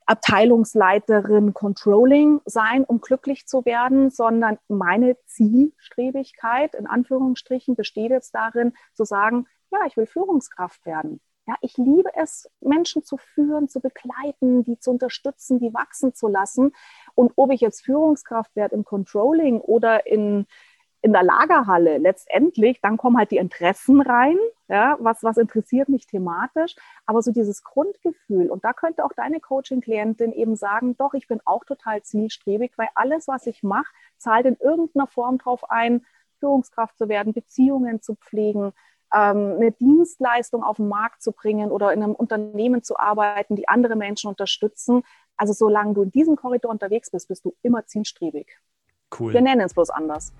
Abteilungsleiterin 0.06 1.54
Controlling 1.54 2.40
sein, 2.44 2.84
um 2.84 3.00
glücklich 3.00 3.46
zu 3.46 3.64
werden, 3.64 4.10
sondern 4.10 4.58
meine 4.68 5.16
Zielstrebigkeit 5.26 6.74
in 6.74 6.86
Anführungsstrichen 6.86 7.76
besteht 7.76 8.10
jetzt 8.10 8.34
darin, 8.34 8.74
zu 8.94 9.04
sagen, 9.04 9.46
ja, 9.70 9.78
ich 9.86 9.96
will 9.96 10.06
Führungskraft 10.06 10.84
werden. 10.84 11.20
Ja, 11.46 11.56
ich 11.60 11.76
liebe 11.76 12.10
es, 12.14 12.48
Menschen 12.60 13.02
zu 13.02 13.16
führen, 13.16 13.68
zu 13.68 13.80
begleiten, 13.80 14.62
die 14.62 14.78
zu 14.78 14.92
unterstützen, 14.92 15.58
die 15.58 15.74
wachsen 15.74 16.14
zu 16.14 16.28
lassen. 16.28 16.72
Und 17.16 17.32
ob 17.34 17.50
ich 17.50 17.60
jetzt 17.60 17.84
Führungskraft 17.84 18.54
werde 18.54 18.76
im 18.76 18.84
Controlling 18.84 19.60
oder 19.60 20.06
in 20.06 20.46
in 21.02 21.12
der 21.12 21.24
Lagerhalle 21.24 21.98
letztendlich, 21.98 22.80
dann 22.80 22.96
kommen 22.96 23.18
halt 23.18 23.32
die 23.32 23.36
Interessen 23.36 24.00
rein, 24.00 24.38
ja, 24.68 24.96
was, 25.00 25.22
was 25.22 25.36
interessiert 25.36 25.88
mich 25.88 26.06
thematisch, 26.06 26.76
aber 27.06 27.20
so 27.22 27.32
dieses 27.32 27.64
Grundgefühl 27.64 28.48
und 28.48 28.64
da 28.64 28.72
könnte 28.72 29.04
auch 29.04 29.12
deine 29.14 29.40
Coaching-Klientin 29.40 30.32
eben 30.32 30.54
sagen, 30.54 30.96
doch, 30.96 31.14
ich 31.14 31.26
bin 31.26 31.40
auch 31.44 31.64
total 31.64 32.02
zielstrebig, 32.02 32.72
weil 32.76 32.88
alles, 32.94 33.26
was 33.26 33.46
ich 33.46 33.62
mache, 33.64 33.92
zahlt 34.16 34.46
in 34.46 34.56
irgendeiner 34.56 35.08
Form 35.08 35.38
drauf 35.38 35.68
ein, 35.70 36.06
Führungskraft 36.38 36.96
zu 36.96 37.08
werden, 37.08 37.32
Beziehungen 37.32 38.00
zu 38.00 38.14
pflegen, 38.14 38.72
ähm, 39.14 39.56
eine 39.56 39.72
Dienstleistung 39.72 40.62
auf 40.62 40.76
den 40.76 40.88
Markt 40.88 41.22
zu 41.22 41.32
bringen 41.32 41.70
oder 41.70 41.92
in 41.92 42.02
einem 42.02 42.14
Unternehmen 42.14 42.82
zu 42.82 42.98
arbeiten, 42.98 43.56
die 43.56 43.68
andere 43.68 43.96
Menschen 43.96 44.28
unterstützen. 44.28 45.02
Also 45.36 45.52
solange 45.52 45.94
du 45.94 46.02
in 46.02 46.10
diesem 46.10 46.36
Korridor 46.36 46.70
unterwegs 46.70 47.10
bist, 47.10 47.28
bist 47.28 47.44
du 47.44 47.54
immer 47.62 47.86
zielstrebig. 47.86 48.58
Cool. 49.18 49.32
Wir 49.32 49.40
nennen 49.40 49.60
es 49.60 49.74
bloß 49.74 49.90
anders. 49.90 50.32